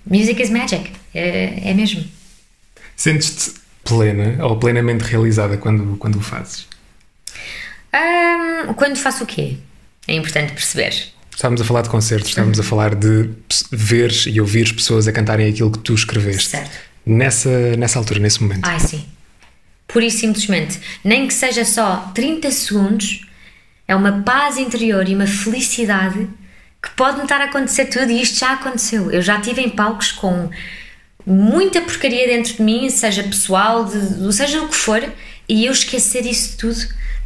Music 0.06 0.40
is 0.40 0.50
magic. 0.50 0.90
É, 1.14 1.70
é 1.70 1.74
mesmo. 1.74 2.04
Sentes-te 2.96 3.54
plena 3.84 4.44
ou 4.44 4.58
plenamente 4.58 5.04
realizada 5.04 5.56
quando, 5.56 5.96
quando 5.96 6.16
o 6.16 6.20
fazes? 6.20 6.66
Um, 7.94 8.72
quando 8.74 8.96
faço 8.96 9.24
o 9.24 9.26
quê? 9.26 9.56
É 10.06 10.14
importante 10.14 10.52
perceber. 10.52 11.12
Estávamos 11.38 11.60
a 11.60 11.64
falar 11.64 11.82
de 11.82 11.88
concertos, 11.88 12.30
estávamos 12.30 12.58
a 12.58 12.64
falar 12.64 12.96
de 12.96 13.30
ver 13.70 14.12
e 14.26 14.40
ouvir 14.40 14.74
pessoas 14.74 15.06
a 15.06 15.12
cantarem 15.12 15.48
aquilo 15.48 15.70
que 15.70 15.78
tu 15.78 15.94
escreveste. 15.94 16.48
Certo. 16.48 16.76
Nessa, 17.06 17.76
nessa 17.76 17.96
altura, 17.96 18.18
nesse 18.18 18.42
momento. 18.42 18.64
Ai, 18.64 18.80
sim. 18.80 19.06
Por 19.86 20.02
isso, 20.02 20.18
simplesmente, 20.18 20.80
nem 21.04 21.28
que 21.28 21.32
seja 21.32 21.64
só 21.64 22.10
30 22.12 22.50
segundos, 22.50 23.24
é 23.86 23.94
uma 23.94 24.20
paz 24.22 24.58
interior 24.58 25.08
e 25.08 25.14
uma 25.14 25.28
felicidade 25.28 26.28
que 26.82 26.90
pode-me 26.96 27.22
estar 27.22 27.40
a 27.40 27.44
acontecer 27.44 27.84
tudo 27.84 28.10
e 28.10 28.20
isto 28.20 28.40
já 28.40 28.54
aconteceu. 28.54 29.08
Eu 29.12 29.22
já 29.22 29.38
estive 29.38 29.62
em 29.62 29.68
palcos 29.68 30.10
com 30.10 30.50
muita 31.24 31.80
porcaria 31.82 32.26
dentro 32.26 32.54
de 32.54 32.62
mim, 32.62 32.90
seja 32.90 33.22
pessoal, 33.22 33.84
de, 33.84 34.34
seja 34.34 34.60
o 34.60 34.66
que 34.66 34.74
for, 34.74 35.08
e 35.48 35.66
eu 35.66 35.72
esquecer 35.72 36.26
isso 36.26 36.56
tudo 36.58 36.80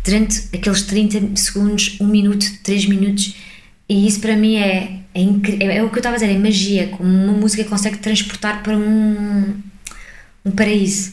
durante 0.05 0.55
aqueles 0.55 0.83
30 0.83 1.35
segundos, 1.35 1.97
1 1.99 2.07
minuto, 2.07 2.45
3 2.63 2.85
minutos 2.85 3.52
e 3.93 4.07
isso 4.07 4.21
para 4.21 4.35
mim 4.37 4.57
é, 4.57 5.01
é, 5.15 5.23
é, 5.61 5.77
é 5.77 5.83
o 5.83 5.91
que 5.91 5.97
eu 5.97 6.01
estava 6.01 6.17
a 6.17 6.19
dizer, 6.19 6.33
é 6.33 6.39
magia, 6.39 6.89
como 6.89 7.09
uma 7.09 7.33
música 7.33 7.65
consegue 7.65 7.99
transportar 7.99 8.63
para 8.63 8.77
um, 8.77 9.55
um 10.45 10.51
paraíso. 10.51 11.13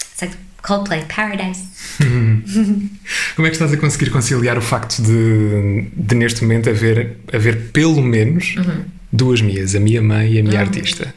It's 0.00 0.20
like 0.22 0.36
Coldplay, 0.62 1.04
Paradise. 1.04 1.68
Como 3.36 3.46
é 3.46 3.50
que 3.50 3.56
estás 3.56 3.72
a 3.72 3.76
conseguir 3.76 4.10
conciliar 4.10 4.58
o 4.58 4.60
facto 4.60 5.00
de, 5.00 5.86
de 5.96 6.14
neste 6.14 6.42
momento 6.42 6.68
haver, 6.68 7.16
haver 7.32 7.70
pelo 7.70 8.02
menos 8.02 8.56
uhum. 8.56 8.84
duas 9.12 9.40
Mias, 9.40 9.74
a 9.74 9.80
minha 9.80 10.02
mãe 10.02 10.32
e 10.32 10.40
a 10.40 10.42
minha 10.42 10.56
uhum. 10.56 10.60
artista? 10.60 11.14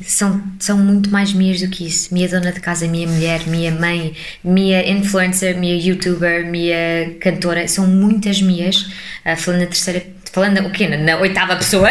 São, 0.00 0.40
são 0.60 0.78
muito 0.78 1.10
mais 1.10 1.32
minhas 1.32 1.60
do 1.60 1.68
que 1.68 1.86
isso. 1.86 2.14
Minha 2.14 2.28
dona 2.28 2.52
de 2.52 2.60
casa, 2.60 2.86
minha 2.86 3.08
mulher, 3.08 3.46
minha 3.48 3.72
mãe, 3.72 4.14
minha 4.44 4.88
influencer, 4.88 5.58
minha 5.58 5.74
youtuber, 5.74 6.46
minha 6.46 7.14
cantora. 7.20 7.66
São 7.66 7.86
muitas 7.86 8.40
minhas. 8.40 8.82
Uh, 9.26 9.36
falando 9.36 9.60
na 9.60 9.66
terceira. 9.66 10.06
Falando 10.32 10.66
o 10.66 10.70
quê? 10.70 10.86
Na 10.86 11.18
oitava 11.18 11.56
pessoa. 11.56 11.88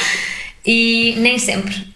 e 0.64 1.16
nem 1.18 1.38
sempre 1.38 1.94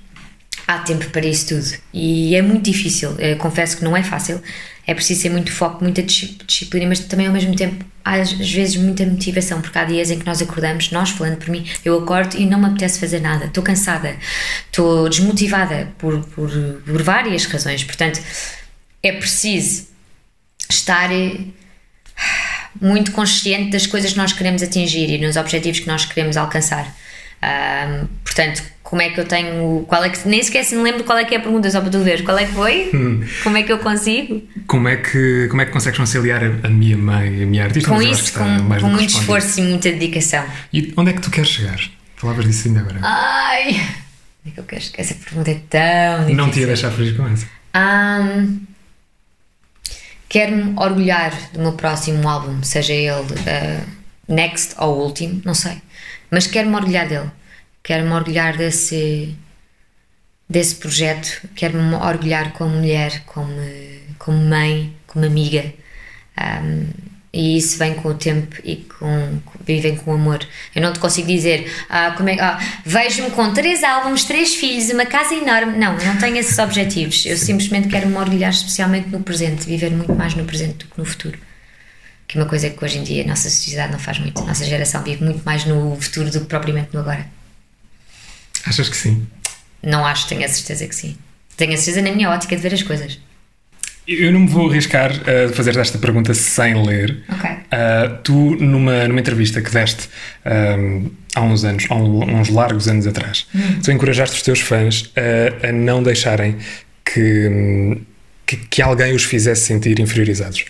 há 0.67 0.81
tempo 0.81 1.09
para 1.09 1.27
isso 1.27 1.49
tudo. 1.49 1.83
E 1.95 2.35
é 2.35 2.43
muito 2.43 2.71
difícil. 2.71 3.19
Eu 3.19 3.39
confesso 3.39 3.79
que 3.79 3.85
não 3.85 3.97
é 3.97 4.03
fácil. 4.03 4.43
É 4.89 4.95
preciso 4.95 5.21
ter 5.21 5.29
muito 5.29 5.53
foco, 5.53 5.85
muita 5.85 6.03
disciplina, 6.03 6.87
mas 6.87 7.01
também 7.01 7.27
ao 7.27 7.33
mesmo 7.33 7.55
tempo 7.55 7.85
às 8.03 8.33
vezes 8.33 8.77
muita 8.77 9.05
motivação, 9.05 9.61
porque 9.61 9.79
há 9.79 9.85
dias 9.85 10.11
em 10.11 10.19
que 10.19 10.25
nós 10.25 10.41
acordamos, 10.41 10.91
nós 10.91 11.11
falando 11.11 11.37
por 11.37 11.51
mim, 11.51 11.69
eu 11.85 11.99
acordo 11.99 12.39
e 12.39 12.47
não 12.47 12.59
me 12.59 12.65
apetece 12.65 12.99
fazer 12.99 13.21
nada, 13.21 13.45
estou 13.45 13.63
cansada, 13.63 14.17
estou 14.65 15.07
desmotivada 15.11 15.93
por, 15.99 16.25
por, 16.29 16.51
por 16.87 17.03
várias 17.03 17.45
razões. 17.45 17.85
Portanto, 17.85 18.19
é 19.03 19.13
preciso 19.13 19.89
estar 20.71 21.13
eh, 21.13 21.37
muito 22.81 23.13
consciente 23.13 23.73
das 23.73 23.87
coisas 23.87 24.13
que 24.13 24.19
nós 24.19 24.33
queremos 24.33 24.63
atingir 24.63 25.11
e 25.11 25.19
nos 25.19 25.37
objetivos 25.37 25.81
que 25.81 25.87
nós 25.87 26.07
queremos 26.07 26.39
alcançar. 26.39 26.97
Um, 27.43 28.07
portanto, 28.25 28.63
como 28.89 29.03
é 29.03 29.11
que 29.11 29.21
eu 29.21 29.27
tenho. 29.27 29.85
Qual 29.87 30.03
é 30.03 30.09
que, 30.09 30.27
nem 30.27 30.43
sequer 30.43 30.65
se 30.65 30.75
me 30.75 30.83
lembro 30.83 31.05
qual 31.05 31.19
é 31.19 31.25
que 31.27 31.35
é 31.35 31.37
a 31.39 31.41
pergunta, 31.43 31.71
só 31.71 31.79
para 31.83 31.91
tu 31.91 32.01
ver. 32.01 32.25
Qual 32.25 32.39
é 32.39 32.47
que 32.47 32.53
foi? 32.55 32.91
Hum. 32.95 33.23
Como 33.43 33.59
é 33.59 33.63
que 33.63 33.71
eu 33.71 33.79
consigo? 33.81 34.43
Como 34.67 34.89
é 34.89 34.97
que, 34.97 35.47
como 35.51 35.61
é 35.61 35.67
que 35.67 35.73
consegues 35.73 35.99
conciliar 35.99 36.43
a, 36.43 36.69
minha 36.71 36.97
mãe, 36.97 37.43
a 37.43 37.47
minha 37.47 37.65
artista? 37.65 37.91
Com 37.91 38.01
isso, 38.01 38.33
com, 38.33 38.81
com 38.81 38.89
muito 38.89 39.11
esforço 39.11 39.61
e 39.61 39.63
muita 39.65 39.93
dedicação. 39.93 40.43
E 40.73 40.95
onde 40.97 41.11
é 41.11 41.13
que 41.13 41.21
tu 41.21 41.31
queres 41.31 41.51
chegar? 41.51 41.79
Falavas 42.17 42.47
disso 42.47 42.69
ainda 42.69 42.81
agora. 42.81 42.99
Ai! 43.03 43.69
Onde 43.69 44.49
é 44.49 44.51
que 44.55 44.61
eu 44.61 44.65
quero 44.65 44.83
chegar? 44.83 45.01
Essa 45.03 45.15
pergunta 45.17 45.51
é 45.51 45.61
tão 45.69 46.21
difícil. 46.21 46.37
Não 46.37 46.51
te 46.51 46.61
ia 46.61 46.67
deixar 46.67 46.91
feliz 46.91 47.15
com 47.15 47.29
essa. 47.29 47.47
Um, 47.77 48.61
Quero-me 50.31 50.75
orgulhar 50.79 51.33
do 51.53 51.61
meu 51.61 51.73
próximo 51.73 52.27
álbum, 52.27 52.63
seja 52.63 52.95
ele 52.95 53.11
uh, 53.13 53.87
Next 54.27 54.75
ou 54.79 55.05
último, 55.05 55.43
não 55.45 55.55
sei 55.55 55.81
mas 56.31 56.47
quero-me 56.47 56.75
orgulhar 56.75 57.09
dele, 57.09 57.31
quero-me 57.83 58.13
orgulhar 58.13 58.57
desse, 58.57 59.37
desse 60.49 60.77
projeto, 60.77 61.49
quero-me 61.55 61.95
orgulhar 61.95 62.53
como 62.53 62.77
mulher, 62.77 63.23
como, 63.27 63.53
como 64.19 64.39
mãe, 64.39 64.95
como 65.07 65.25
amiga. 65.25 65.73
Um, 66.39 66.87
E 67.31 67.59
isso 67.59 67.79
vem 67.79 67.95
com 67.95 68.09
o 68.09 68.15
tempo 68.15 68.57
e 68.65 68.77
com, 68.77 69.39
vivem 69.63 69.97
com 69.97 70.15
amor. 70.15 70.41
Eu 70.75 70.81
não 70.81 70.93
te 70.95 70.99
consigo 70.99 71.29
dizer, 71.29 71.71
ah, 71.91 72.15
como 72.17 72.29
é, 72.31 72.41
ah, 72.41 72.59
vejo-me 72.87 73.31
com 73.31 73.53
três 73.53 73.85
álbuns, 73.85 74.25
três 74.25 74.55
filhos, 74.55 74.89
uma 74.91 75.05
casa 75.05 75.35
enorme. 75.35 75.77
Não, 75.79 75.93
não 75.93 76.17
tenho 76.19 76.37
esses 76.39 76.59
objetivos. 76.59 77.27
Eu 77.27 77.37
simplesmente 77.37 77.89
quero 77.89 78.09
me 78.09 78.17
orgulhar 78.17 78.51
especialmente 78.51 79.09
no 79.11 79.21
presente, 79.23 79.67
viver 79.67 79.91
muito 79.91 80.15
mais 80.15 80.35
no 80.35 80.45
presente 80.45 80.79
do 80.79 80.87
que 80.87 80.99
no 80.99 81.05
futuro. 81.05 81.39
Que 82.27 82.39
é 82.39 82.41
uma 82.41 82.49
coisa 82.49 82.71
que 82.71 82.83
hoje 82.85 82.99
em 82.99 83.03
dia 83.05 83.23
a 83.25 83.27
nossa 83.27 83.51
sociedade 83.51 83.93
não 83.93 83.99
faz 83.99 84.19
muito. 84.19 84.41
A 84.43 84.47
nossa 84.47 84.65
geração 84.65 85.03
vive 85.03 85.23
muito 85.23 85.45
mais 85.45 85.67
no 85.67 85.97
futuro 86.01 86.31
do 86.31 86.41
que 86.41 86.47
propriamente 86.47 86.89
no 86.95 87.01
agora. 87.01 87.27
Achas 88.69 88.89
que 88.89 88.97
sim? 88.97 89.27
Não 89.83 90.05
acho, 90.05 90.29
tenho 90.29 90.45
a 90.45 90.49
certeza 90.49 90.87
que 90.87 90.95
sim. 90.95 91.17
Tenho 91.57 91.73
a 91.73 91.77
certeza 91.77 92.03
na 92.03 92.15
minha 92.15 92.31
ótica 92.31 92.55
de 92.57 92.63
ver 92.63 92.75
as 92.75 92.83
coisas. 92.83 93.19
Eu 94.07 94.33
não 94.33 94.41
me 94.41 94.49
vou 94.49 94.71
arriscar 94.71 95.13
a 95.13 95.53
fazer 95.53 95.77
esta 95.77 95.99
pergunta 95.99 96.33
sem 96.33 96.83
ler. 96.87 97.23
Ok. 97.31 97.51
Uh, 97.51 98.17
tu, 98.25 98.57
numa, 98.57 99.07
numa 99.07 99.21
entrevista 99.21 99.61
que 99.61 99.71
deste 99.71 100.09
um, 100.79 101.11
há 101.35 101.43
uns 101.43 101.63
anos, 101.65 101.85
há 101.91 101.95
uns 101.95 102.49
largos 102.49 102.89
anos 102.89 103.07
atrás, 103.07 103.47
Hum. 103.55 103.81
tu 103.85 103.91
encorajaste 103.93 104.37
os 104.37 104.43
teus 104.43 104.61
fãs 104.61 105.11
a, 105.63 105.69
a 105.69 105.73
não 105.73 106.03
deixarem 106.03 106.57
que, 107.05 107.99
que, 108.47 108.57
que 108.57 108.81
alguém 108.83 109.15
os 109.15 109.25
fizesse 109.25 109.67
sentir 109.67 109.99
inferiorizados. 110.01 110.65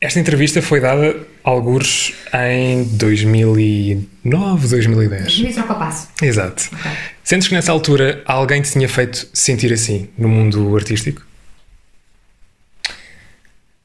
Esta 0.00 0.18
entrevista 0.18 0.62
foi 0.62 0.80
dada 0.80 1.14
alguns 1.44 2.14
em 2.32 2.84
2009, 2.84 4.68
2010. 4.68 5.40
Me 5.40 5.52
troca 5.52 5.74
o 5.74 5.78
passo. 5.78 6.08
Exato. 6.22 6.70
Ok. 6.72 6.90
Sentes 7.22 7.48
que 7.48 7.54
nessa 7.54 7.70
altura 7.70 8.22
alguém 8.24 8.62
te 8.62 8.72
tinha 8.72 8.88
feito 8.88 9.28
sentir 9.34 9.70
assim 9.74 10.08
no 10.16 10.26
mundo 10.26 10.74
artístico? 10.74 11.20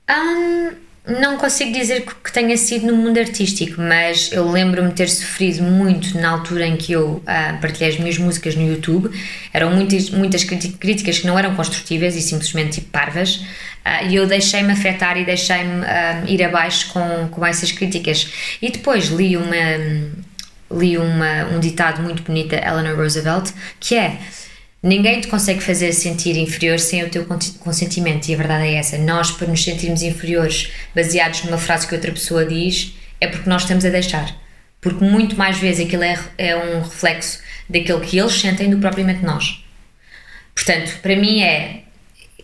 Hum, 0.10 0.72
não 1.08 1.38
consigo 1.38 1.72
dizer 1.72 2.04
que 2.24 2.32
tenha 2.32 2.58
sido 2.58 2.88
no 2.88 2.96
mundo 2.96 3.20
artístico, 3.20 3.80
mas 3.80 4.32
eu 4.32 4.50
lembro-me 4.50 4.92
ter 4.92 5.08
sofrido 5.08 5.62
muito 5.62 6.18
na 6.18 6.30
altura 6.30 6.66
em 6.66 6.76
que 6.76 6.94
eu 6.94 7.22
ah, 7.28 7.58
partilhei 7.62 7.90
as 7.90 8.00
minhas 8.00 8.18
músicas 8.18 8.56
no 8.56 8.68
YouTube. 8.68 9.10
Eram 9.54 9.72
muitas, 9.72 10.10
muitas 10.10 10.44
críticas 10.44 11.20
que 11.20 11.28
não 11.28 11.38
eram 11.38 11.56
construtivas 11.56 12.16
e 12.16 12.22
simplesmente 12.22 12.80
tipo 12.80 12.90
parvas. 12.90 13.46
ah, 13.84 14.04
e 14.04 14.16
eu 14.16 14.26
deixei-me 14.26 14.72
afetar 14.72 15.16
e 15.18 15.24
deixei-me 15.24 15.86
ah, 15.86 16.24
ir 16.28 16.44
abaixo 16.44 16.92
com, 16.92 17.28
com 17.30 17.46
essas 17.46 17.72
críticas. 17.72 18.28
E 18.62 18.72
depois 18.72 19.06
li 19.06 19.38
uma. 19.38 20.16
Li 20.72 20.98
uma, 20.98 21.46
um 21.54 21.60
ditado 21.60 22.02
muito 22.02 22.24
bonito 22.24 22.50
da 22.50 22.58
Eleanor 22.58 22.98
Roosevelt 22.98 23.52
que 23.80 23.94
é 23.94 24.18
Ninguém 24.86 25.20
te 25.20 25.28
consegue 25.28 25.62
fazer 25.62 25.92
sentir 25.94 26.38
inferior 26.38 26.78
sem 26.78 27.04
o 27.04 27.10
teu 27.10 27.26
consentimento, 27.26 28.28
e 28.28 28.36
a 28.36 28.38
verdade 28.38 28.66
é 28.66 28.76
essa. 28.76 29.00
Nós, 29.00 29.32
para 29.32 29.48
nos 29.48 29.64
sentirmos 29.64 30.04
inferiores, 30.04 30.72
baseados 30.94 31.44
numa 31.44 31.58
frase 31.58 31.88
que 31.88 31.96
outra 31.96 32.12
pessoa 32.12 32.46
diz, 32.46 32.94
é 33.20 33.26
porque 33.26 33.50
nós 33.50 33.64
estamos 33.64 33.84
a 33.84 33.90
deixar. 33.90 34.40
Porque 34.80 35.04
muito 35.04 35.36
mais 35.36 35.58
vezes 35.58 35.88
aquilo 35.88 36.04
é, 36.04 36.20
é 36.38 36.56
um 36.56 36.84
reflexo 36.84 37.40
daquilo 37.68 38.00
que 38.00 38.16
eles 38.16 38.40
sentem 38.40 38.70
do 38.70 38.76
que 38.76 38.82
propriamente 38.84 39.26
nós. 39.26 39.66
Portanto, 40.54 41.00
para 41.02 41.16
mim 41.16 41.42
é. 41.42 41.85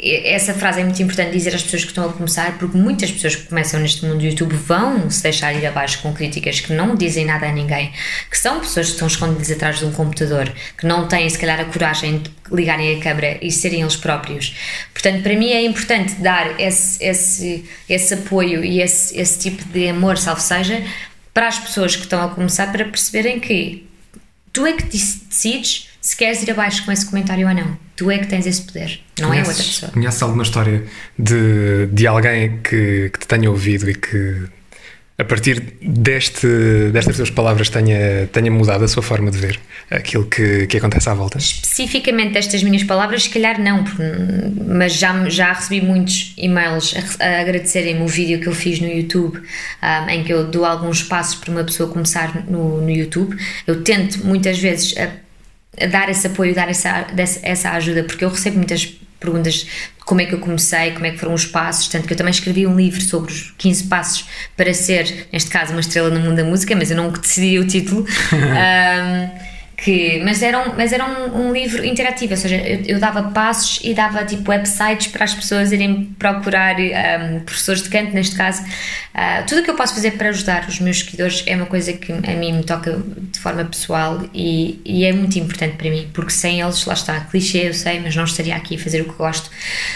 Essa 0.04 0.54
frase 0.56 0.82
é 0.82 0.84
muito 0.84 1.02
importante 1.04 1.32
dizer 1.32 1.54
às 1.54 1.62
pessoas 1.62 1.84
que 1.84 1.90
estão 1.90 2.10
a 2.10 2.12
começar, 2.12 2.58
porque 2.58 2.76
muitas 2.76 3.12
pessoas 3.12 3.36
que 3.36 3.44
começam 3.48 3.80
neste 3.80 4.04
mundo 4.04 4.18
do 4.18 4.26
YouTube 4.26 4.56
vão 4.56 5.10
se 5.12 5.22
deixar 5.22 5.54
ir 5.54 5.64
abaixo 5.66 6.00
com 6.02 6.12
críticas 6.12 6.60
que 6.60 6.74
não 6.74 6.96
dizem 6.96 7.24
nada 7.24 7.48
a 7.48 7.52
ninguém, 7.52 7.92
que 8.30 8.38
são 8.38 8.60
pessoas 8.60 8.88
que 8.88 8.94
estão 8.94 9.08
escondidas 9.08 9.52
atrás 9.52 9.78
de 9.78 9.86
um 9.86 9.92
computador, 9.92 10.52
que 10.76 10.88
não 10.88 11.08
têm 11.08 11.30
se 11.30 11.38
calhar 11.38 11.60
a 11.60 11.66
coragem 11.66 12.18
de 12.18 12.32
ligarem 12.52 12.98
a 12.98 13.00
câmera 13.00 13.38
e 13.42 13.52
serem 13.52 13.82
eles 13.82 13.96
próprios. 13.96 14.56
Portanto, 14.92 15.22
para 15.22 15.36
mim 15.36 15.52
é 15.52 15.64
importante 15.64 16.16
dar 16.16 16.60
esse, 16.60 17.04
esse, 17.04 17.66
esse 17.88 18.14
apoio 18.16 18.66
e 18.66 18.82
esse, 18.82 19.20
esse 19.20 19.38
tipo 19.38 19.64
de 19.66 19.88
amor, 19.90 20.18
salvo 20.18 20.42
seja, 20.42 20.84
para 21.32 21.48
as 21.48 21.60
pessoas 21.60 21.96
que 21.96 22.04
estão 22.04 22.24
a 22.26 22.30
começar 22.30 22.72
para 22.72 22.86
perceberem 22.86 23.40
que 23.40 23.88
tu 24.52 24.66
é 24.66 24.74
que 24.74 24.84
dec- 24.84 25.22
decides 25.30 25.91
se 26.02 26.18
queres 26.18 26.42
ir 26.44 26.52
abaixo 26.52 26.84
com 26.84 26.92
esse 26.92 27.06
comentário 27.06 27.48
ou 27.48 27.54
não. 27.54 27.78
Tu 27.96 28.10
é 28.10 28.18
que 28.18 28.28
tens 28.28 28.48
esse 28.48 28.64
poder, 28.64 29.00
não 29.20 29.32
é 29.34 29.38
outra 29.38 29.54
Conheces- 29.54 29.68
pessoa. 29.76 29.92
Conheces 29.92 30.22
alguma 30.24 30.44
história 30.44 30.84
de, 31.18 31.86
de 31.92 32.08
alguém 32.08 32.58
que, 32.64 33.10
que 33.14 33.20
te 33.20 33.28
tenha 33.28 33.50
ouvido 33.50 33.88
e 33.90 33.94
que, 33.94 34.44
a 35.20 35.24
partir 35.24 35.76
deste, 35.80 36.48
destas 36.92 37.16
tuas 37.16 37.30
palavras, 37.30 37.70
tenha, 37.70 38.28
tenha 38.34 38.50
mudado 38.50 38.84
a 38.84 38.88
sua 38.88 39.04
forma 39.04 39.30
de 39.30 39.38
ver 39.38 39.60
aquilo 39.92 40.26
que, 40.26 40.66
que 40.66 40.78
acontece 40.78 41.08
à 41.10 41.14
volta? 41.14 41.38
Especificamente 41.38 42.34
destas 42.34 42.64
minhas 42.64 42.82
palavras, 42.84 43.24
se 43.24 43.30
calhar 43.30 43.62
não, 43.62 43.84
porque- 43.84 44.02
mas 44.68 44.94
já, 44.94 45.30
já 45.30 45.54
recebi 45.54 45.86
muitos 45.86 46.34
e-mails 46.38 46.96
a, 47.20 47.24
a 47.24 47.42
agradecerem-me 47.42 48.02
o 48.02 48.08
vídeo 48.08 48.40
que 48.40 48.48
eu 48.48 48.54
fiz 48.56 48.80
no 48.80 48.88
YouTube, 48.88 49.40
ah, 49.80 50.08
em 50.12 50.24
que 50.24 50.34
eu 50.34 50.46
dou 50.48 50.66
alguns 50.66 51.04
passos 51.04 51.36
para 51.36 51.52
uma 51.52 51.64
pessoa 51.64 51.88
começar 51.92 52.44
no, 52.50 52.82
no 52.82 52.90
YouTube. 52.90 53.38
Eu 53.68 53.84
tento 53.84 54.26
muitas 54.26 54.58
vezes 54.58 54.98
dar 55.90 56.10
esse 56.10 56.28
apoio, 56.28 56.54
dar 56.54 56.70
essa, 56.70 57.08
essa 57.42 57.72
ajuda, 57.72 58.04
porque 58.04 58.24
eu 58.26 58.30
recebo 58.30 58.58
muitas 58.58 58.86
perguntas 59.20 59.54
de 59.54 59.70
como 60.04 60.20
é 60.20 60.26
que 60.26 60.34
eu 60.34 60.40
comecei, 60.40 60.92
como 60.92 61.06
é 61.06 61.12
que 61.12 61.18
foram 61.18 61.34
os 61.34 61.46
passos, 61.46 61.88
tanto 61.88 62.08
que 62.08 62.14
eu 62.14 62.18
também 62.18 62.32
escrevi 62.32 62.66
um 62.66 62.76
livro 62.76 63.00
sobre 63.02 63.32
os 63.32 63.54
15 63.58 63.84
passos 63.86 64.26
para 64.58 64.74
ser, 64.74 65.28
neste 65.32 65.50
caso, 65.50 65.72
uma 65.72 65.80
estrela 65.80 66.10
no 66.10 66.20
mundo 66.20 66.36
da 66.36 66.44
música, 66.44 66.76
mas 66.76 66.92
eu 66.92 66.98
não 66.98 67.12
decidi 67.12 67.60
o 67.60 67.66
título. 67.66 68.06
Ahm, 68.34 69.51
que, 69.84 70.22
mas 70.24 70.44
era, 70.44 70.60
um, 70.60 70.76
mas 70.76 70.94
era 70.94 71.04
um, 71.04 71.48
um 71.48 71.54
livro 71.54 71.84
interativo, 71.84 72.34
ou 72.34 72.38
seja, 72.38 72.56
eu, 72.58 72.84
eu 72.86 73.00
dava 73.00 73.24
passos 73.32 73.80
e 73.84 73.96
dava 73.96 74.24
tipo 74.24 74.52
websites 74.52 75.08
para 75.08 75.24
as 75.24 75.34
pessoas 75.34 75.72
irem 75.72 76.16
procurar 76.20 76.76
ahm, 76.76 77.40
professores 77.40 77.82
de 77.82 77.90
canto, 77.90 78.14
neste 78.14 78.36
caso. 78.36 78.64
Ah, 79.12 79.44
tudo 79.48 79.62
o 79.62 79.64
que 79.64 79.72
eu 79.72 79.76
posso 79.76 79.96
fazer 79.96 80.12
para 80.12 80.30
ajudar 80.30 80.68
os 80.70 80.80
meus 80.80 81.00
seguidores 81.00 81.44
é 81.48 81.56
uma 81.56 81.66
coisa 81.66 81.94
que 81.94 82.12
a 82.12 82.34
mim 82.36 82.54
me 82.54 82.64
toca 82.64 83.02
de 83.18 83.40
forma 83.40 83.66
pessoal 83.66 84.22
e, 84.34 84.80
e 84.86 85.04
é 85.04 85.12
muito 85.12 85.38
importante 85.40 85.76
para 85.78 85.90
mim, 85.90 86.08
porque 86.14 86.32
sem 86.32 86.62
eles, 86.62 86.86
lá 86.86 86.94
está, 86.94 87.20
clichê, 87.22 87.68
eu 87.70 87.74
sei, 87.74 88.00
mas 88.00 88.16
não 88.16 88.24
estaria 88.24 88.56
aqui 88.56 88.76
a 88.76 88.80
fazer 88.80 89.02
o 89.02 89.06
que 89.06 89.14
gosto. 89.14 89.50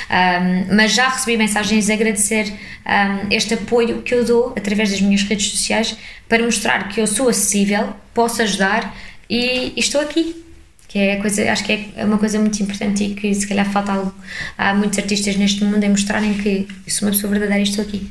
Ahm, 0.09 0.65
mas 0.75 0.93
já 0.93 1.09
recebi 1.09 1.37
mensagens 1.37 1.91
a 1.91 1.93
agradecer 1.93 2.51
ahm, 2.83 3.27
este 3.29 3.53
apoio 3.53 4.01
que 4.01 4.15
eu 4.15 4.25
dou 4.25 4.53
através 4.57 4.89
das 4.89 4.99
minhas 4.99 5.21
redes 5.21 5.51
sociais 5.51 5.95
para 6.27 6.41
mostrar 6.41 6.87
que 6.89 6.99
eu 6.99 7.05
sou 7.05 7.29
acessível, 7.29 7.95
posso 8.15 8.41
ajudar 8.41 8.95
e, 9.29 9.73
estou 9.77 10.01
aqui. 10.01 10.43
Que 10.87 10.99
é 10.99 11.17
a 11.17 11.21
coisa, 11.21 11.51
acho 11.51 11.63
que 11.65 11.89
é 11.95 12.05
uma 12.05 12.17
coisa 12.17 12.39
muito 12.39 12.61
importante 12.61 13.03
e 13.03 13.15
que 13.15 13.33
se 13.33 13.45
calhar 13.45 13.69
falta 13.69 13.91
algo 13.91 14.15
a 14.57 14.73
muitos 14.73 14.97
artistas 14.97 15.35
neste 15.35 15.63
mundo 15.63 15.83
em 15.83 15.89
mostrarem 15.89 16.35
que 16.35 16.67
eu 16.85 16.91
sou 16.91 17.07
uma 17.07 17.13
pessoa 17.13 17.31
verdadeira 17.31 17.59
e 17.59 17.63
estou 17.63 17.83
aqui. 17.83 18.09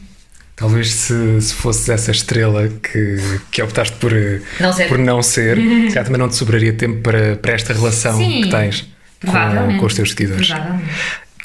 Talvez 0.57 0.93
se, 0.93 1.41
se 1.41 1.55
fosses 1.55 1.89
essa 1.89 2.11
estrela 2.11 2.69
que, 2.69 3.17
que 3.51 3.63
optaste 3.63 3.97
por 3.97 4.13
Não 4.61 4.73
ser. 4.73 4.89
por 4.89 4.99
não 4.99 5.23
ser, 5.23 5.57
se 5.89 5.89
calhar 5.89 6.05
também 6.05 6.19
não 6.19 6.29
te 6.29 6.37
sobraria 6.37 6.73
tempo 6.73 7.01
para, 7.01 7.37
para 7.37 7.53
esta 7.53 7.73
relação 7.73 8.19
Sim, 8.19 8.43
que 8.43 8.51
tens 8.51 8.87
com, 9.25 9.79
com 9.79 9.87
os 9.87 9.95
teus 9.95 10.11
seguidores. 10.11 10.51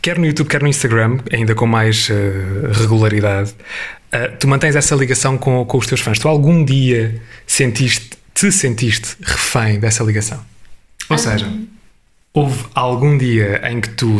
Quer 0.01 0.17
no 0.17 0.25
YouTube, 0.25 0.47
quer 0.47 0.62
no 0.62 0.67
Instagram, 0.67 1.19
ainda 1.32 1.55
com 1.55 1.65
mais 1.65 2.10
eh, 2.10 2.71
regularidade, 2.71 3.53
eh, 4.12 4.27
tu 4.39 4.47
mantens 4.47 4.75
essa 4.75 4.95
ligação 4.95 5.38
com, 5.38 5.65
com 5.65 5.77
os 5.77 5.88
teus 5.88 5.99
fãs. 5.99 6.17
Tu 6.17 6.27
algum 6.27 6.63
dia 6.63 7.21
sentiste, 7.45 8.12
te 8.39 8.49
sentiste 8.54 9.17
refém 9.21 9.82
dessa 9.82 10.02
ligação? 10.02 10.41
Ou 11.10 11.17
seja, 11.17 11.52
houve 12.34 12.65
algum 12.73 13.17
dia 13.17 13.62
em 13.69 13.82
que 13.82 13.89
tu 13.89 14.17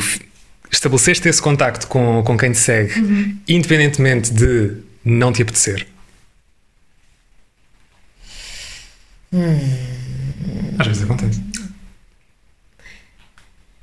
estabeleceste 0.70 1.30
esse 1.30 1.42
contacto 1.42 1.88
com, 1.88 2.22
com 2.24 2.38
quem 2.38 2.52
te 2.52 2.58
segue, 2.58 2.94
independentemente 3.48 4.34
de 4.34 4.76
não 5.06 5.32
te 5.32 5.42
apetecer? 5.42 5.88
Às 10.78 10.88
vezes 10.88 11.04
acontece. 11.04 11.42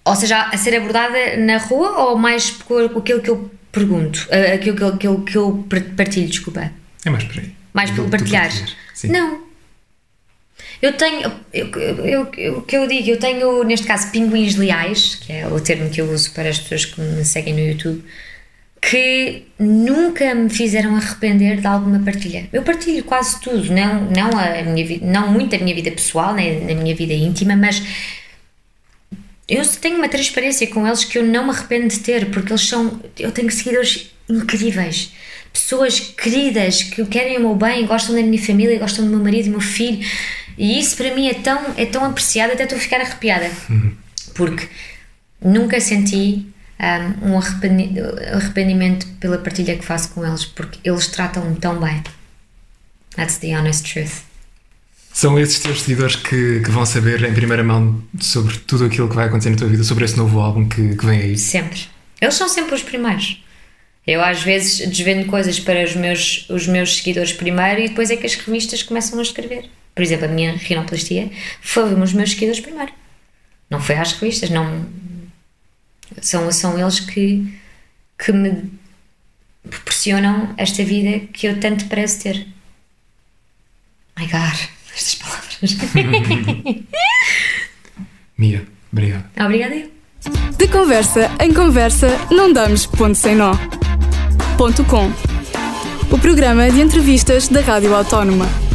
Ou 0.05 0.17
seja, 0.17 0.43
a 0.43 0.57
ser 0.59 0.77
abordada 0.77 1.39
na 1.39 1.57
rua 1.57 2.11
ou 2.11 2.19
mais 2.19 2.51
por 2.51 2.99
aquilo 2.99 3.23
que 3.23 3.31
eu 3.31 3.51
pergunto, 3.73 4.29
ah, 4.31 4.55
aquilo 4.55 4.77
que 4.77 4.85
eu, 4.85 4.97
que 4.99 5.07
eu, 5.07 5.21
que 5.23 5.39
eu 5.39 5.67
partilho, 5.97 6.29
desculpa. 6.29 6.71
É 7.07 7.09
mais 7.09 7.25
por 7.25 7.39
aí. 7.39 7.55
Mais 7.73 7.91
pelo 7.91 8.11
partilhar. 8.11 8.51
Não. 9.05 9.46
Eu 10.81 10.93
tenho, 10.93 11.29
o 12.57 12.63
que 12.63 12.77
eu 12.77 12.87
digo, 12.87 13.09
eu 13.11 13.19
tenho 13.19 13.63
neste 13.65 13.87
caso 13.87 14.11
pinguins 14.11 14.57
leais, 14.57 15.15
que 15.15 15.33
é 15.33 15.47
o 15.47 15.59
termo 15.61 15.89
que 15.91 16.01
eu 16.01 16.11
uso 16.11 16.31
para 16.33 16.49
as 16.49 16.59
pessoas 16.59 16.85
que 16.85 17.01
me 17.01 17.25
seguem 17.25 17.55
no 17.55 17.61
YouTube, 17.61 18.05
que 18.81 19.45
nunca 19.59 20.35
me 20.35 20.49
fizeram 20.51 20.95
arrepender 20.95 21.61
de 21.61 21.67
alguma 21.67 21.99
partilha. 22.01 22.49
Eu 22.53 22.63
partilho 22.63 23.03
quase 23.05 23.41
tudo, 23.41 23.73
não, 23.73 24.03
não, 24.11 24.39
a 24.39 24.63
minha, 24.63 24.87
vi- 24.87 25.01
não 25.03 25.33
muito 25.33 25.57
a 25.57 25.59
minha 25.59 25.75
vida 25.75 25.91
pessoal, 25.91 26.35
nem 26.35 26.65
na 26.65 26.75
minha 26.75 26.95
vida 26.95 27.13
íntima, 27.13 27.57
mas 27.57 27.83
eu 29.49 29.65
tenho 29.81 29.97
uma 29.97 30.09
transparência 30.09 30.67
com 30.67 30.87
eles 30.87 31.05
que 31.05 31.19
eu 31.19 31.25
não 31.25 31.45
me 31.45 31.51
arrependo 31.51 31.89
de 31.89 32.01
ter, 32.01 32.31
porque 32.31 32.53
eles 32.53 32.63
são. 32.69 33.01
Eu 33.19 33.31
tenho 33.33 33.51
seguidores 33.51 34.11
incríveis, 34.29 35.13
pessoas 35.53 36.01
queridas 36.01 36.83
que 36.83 37.05
querem 37.07 37.39
o 37.39 37.41
meu 37.41 37.55
bem, 37.55 37.87
gostam 37.87 38.15
da 38.15 38.23
minha 38.23 38.43
família, 38.43 38.79
gostam 38.79 39.05
do 39.05 39.11
meu 39.11 39.21
marido 39.21 39.47
e 39.47 39.51
do 39.51 39.51
meu 39.53 39.61
filho, 39.61 40.05
e 40.57 40.79
isso 40.79 40.97
para 40.97 41.15
mim 41.15 41.29
é 41.29 41.35
tão, 41.35 41.75
é 41.77 41.87
tão 41.87 42.05
apreciado, 42.05 42.53
até 42.53 42.65
estou 42.65 42.79
a 42.79 42.81
ficar 42.81 43.01
arrepiada, 43.01 43.51
porque 44.35 44.69
nunca 45.43 45.81
senti 45.81 46.47
um, 47.23 47.33
um 47.33 47.39
arrependimento 47.39 49.07
pela 49.21 49.39
partilha 49.39 49.77
que 49.77 49.85
faço 49.85 50.11
com 50.11 50.27
eles, 50.27 50.45
porque 50.45 50.79
eles 50.85 51.07
tratam-me 51.09 51.57
tão 51.57 51.79
bem. 51.79 52.03
That's 53.15 53.39
the 53.39 53.59
honest 53.59 53.91
truth. 53.93 54.27
São 55.13 55.39
esses 55.39 55.59
teus 55.61 55.81
seguidores 55.81 56.17
que, 56.17 56.61
que, 56.61 56.71
vão 56.71 56.85
saber 56.85 57.25
em 57.25 57.33
primeira 57.33 57.65
mão 57.65 58.03
sobre 58.21 58.59
tudo 58.59 58.85
aquilo 58.85 59.09
que 59.09 59.15
vai 59.15 59.27
acontecer 59.27 59.49
na 59.49 59.57
tua 59.57 59.69
vida, 59.69 59.83
sobre 59.83 60.05
esse 60.05 60.15
novo 60.15 60.39
álbum 60.39 60.69
que, 60.69 60.95
que 60.95 61.07
vem 61.07 61.21
aí? 61.21 61.39
Sempre. 61.39 61.81
Eles 62.21 62.35
são 62.35 62.49
sempre 62.49 62.75
os 62.75 62.83
primeiros. 62.83 63.43
Eu 64.07 64.23
às 64.23 64.43
vezes 64.43 64.87
desvendo 64.87 65.25
coisas 65.27 65.59
para 65.59 65.83
os 65.85 65.97
meus, 65.97 66.47
os 66.51 66.67
meus 66.67 66.99
seguidores 66.99 67.33
primeiro 67.33 67.81
e 67.81 67.89
depois 67.89 68.11
é 68.11 68.17
que 68.17 68.27
as 68.27 68.35
revistas 68.35 68.83
começam 68.83 69.19
a 69.19 69.23
escrever. 69.23 69.71
Por 69.97 70.03
exemplo, 70.03 70.27
a 70.27 70.29
minha 70.29 70.53
rinoplastia 70.53 71.31
foi 71.63 71.95
os 71.95 72.13
meus 72.13 72.31
seguidores 72.31 72.61
primeiro. 72.61 72.93
Não 73.71 73.81
foi 73.81 73.97
às 73.97 74.13
revistas, 74.13 74.51
não. 74.51 74.85
São, 76.21 76.53
são 76.53 76.79
eles 76.79 77.01
que, 77.01 77.51
que 78.19 78.31
me 78.31 78.71
proporcionam 79.71 80.55
esta 80.59 80.85
vida 80.85 81.27
que 81.33 81.49
eu 81.49 81.59
tanto 81.59 81.87
prezo 81.87 82.21
ter. 82.21 82.47
My 84.19 84.27
God, 84.27 84.69
estas 84.95 85.15
palavras. 85.15 85.77
Mia, 88.37 88.67
obrigado. 88.93 89.25
Obrigada 89.41 89.89
De 90.59 90.69
conversa 90.69 91.31
em 91.41 91.55
conversa, 91.55 92.09
não 92.31 92.53
damos 92.53 92.85
ponto 92.85 93.15
sem 93.15 93.35
nó. 93.35 93.55
Ponto 94.59 94.85
com. 94.85 95.11
O 96.11 96.19
programa 96.19 96.71
de 96.71 96.83
entrevistas 96.83 97.49
da 97.49 97.63
Rádio 97.63 97.95
Autónoma. 97.95 98.66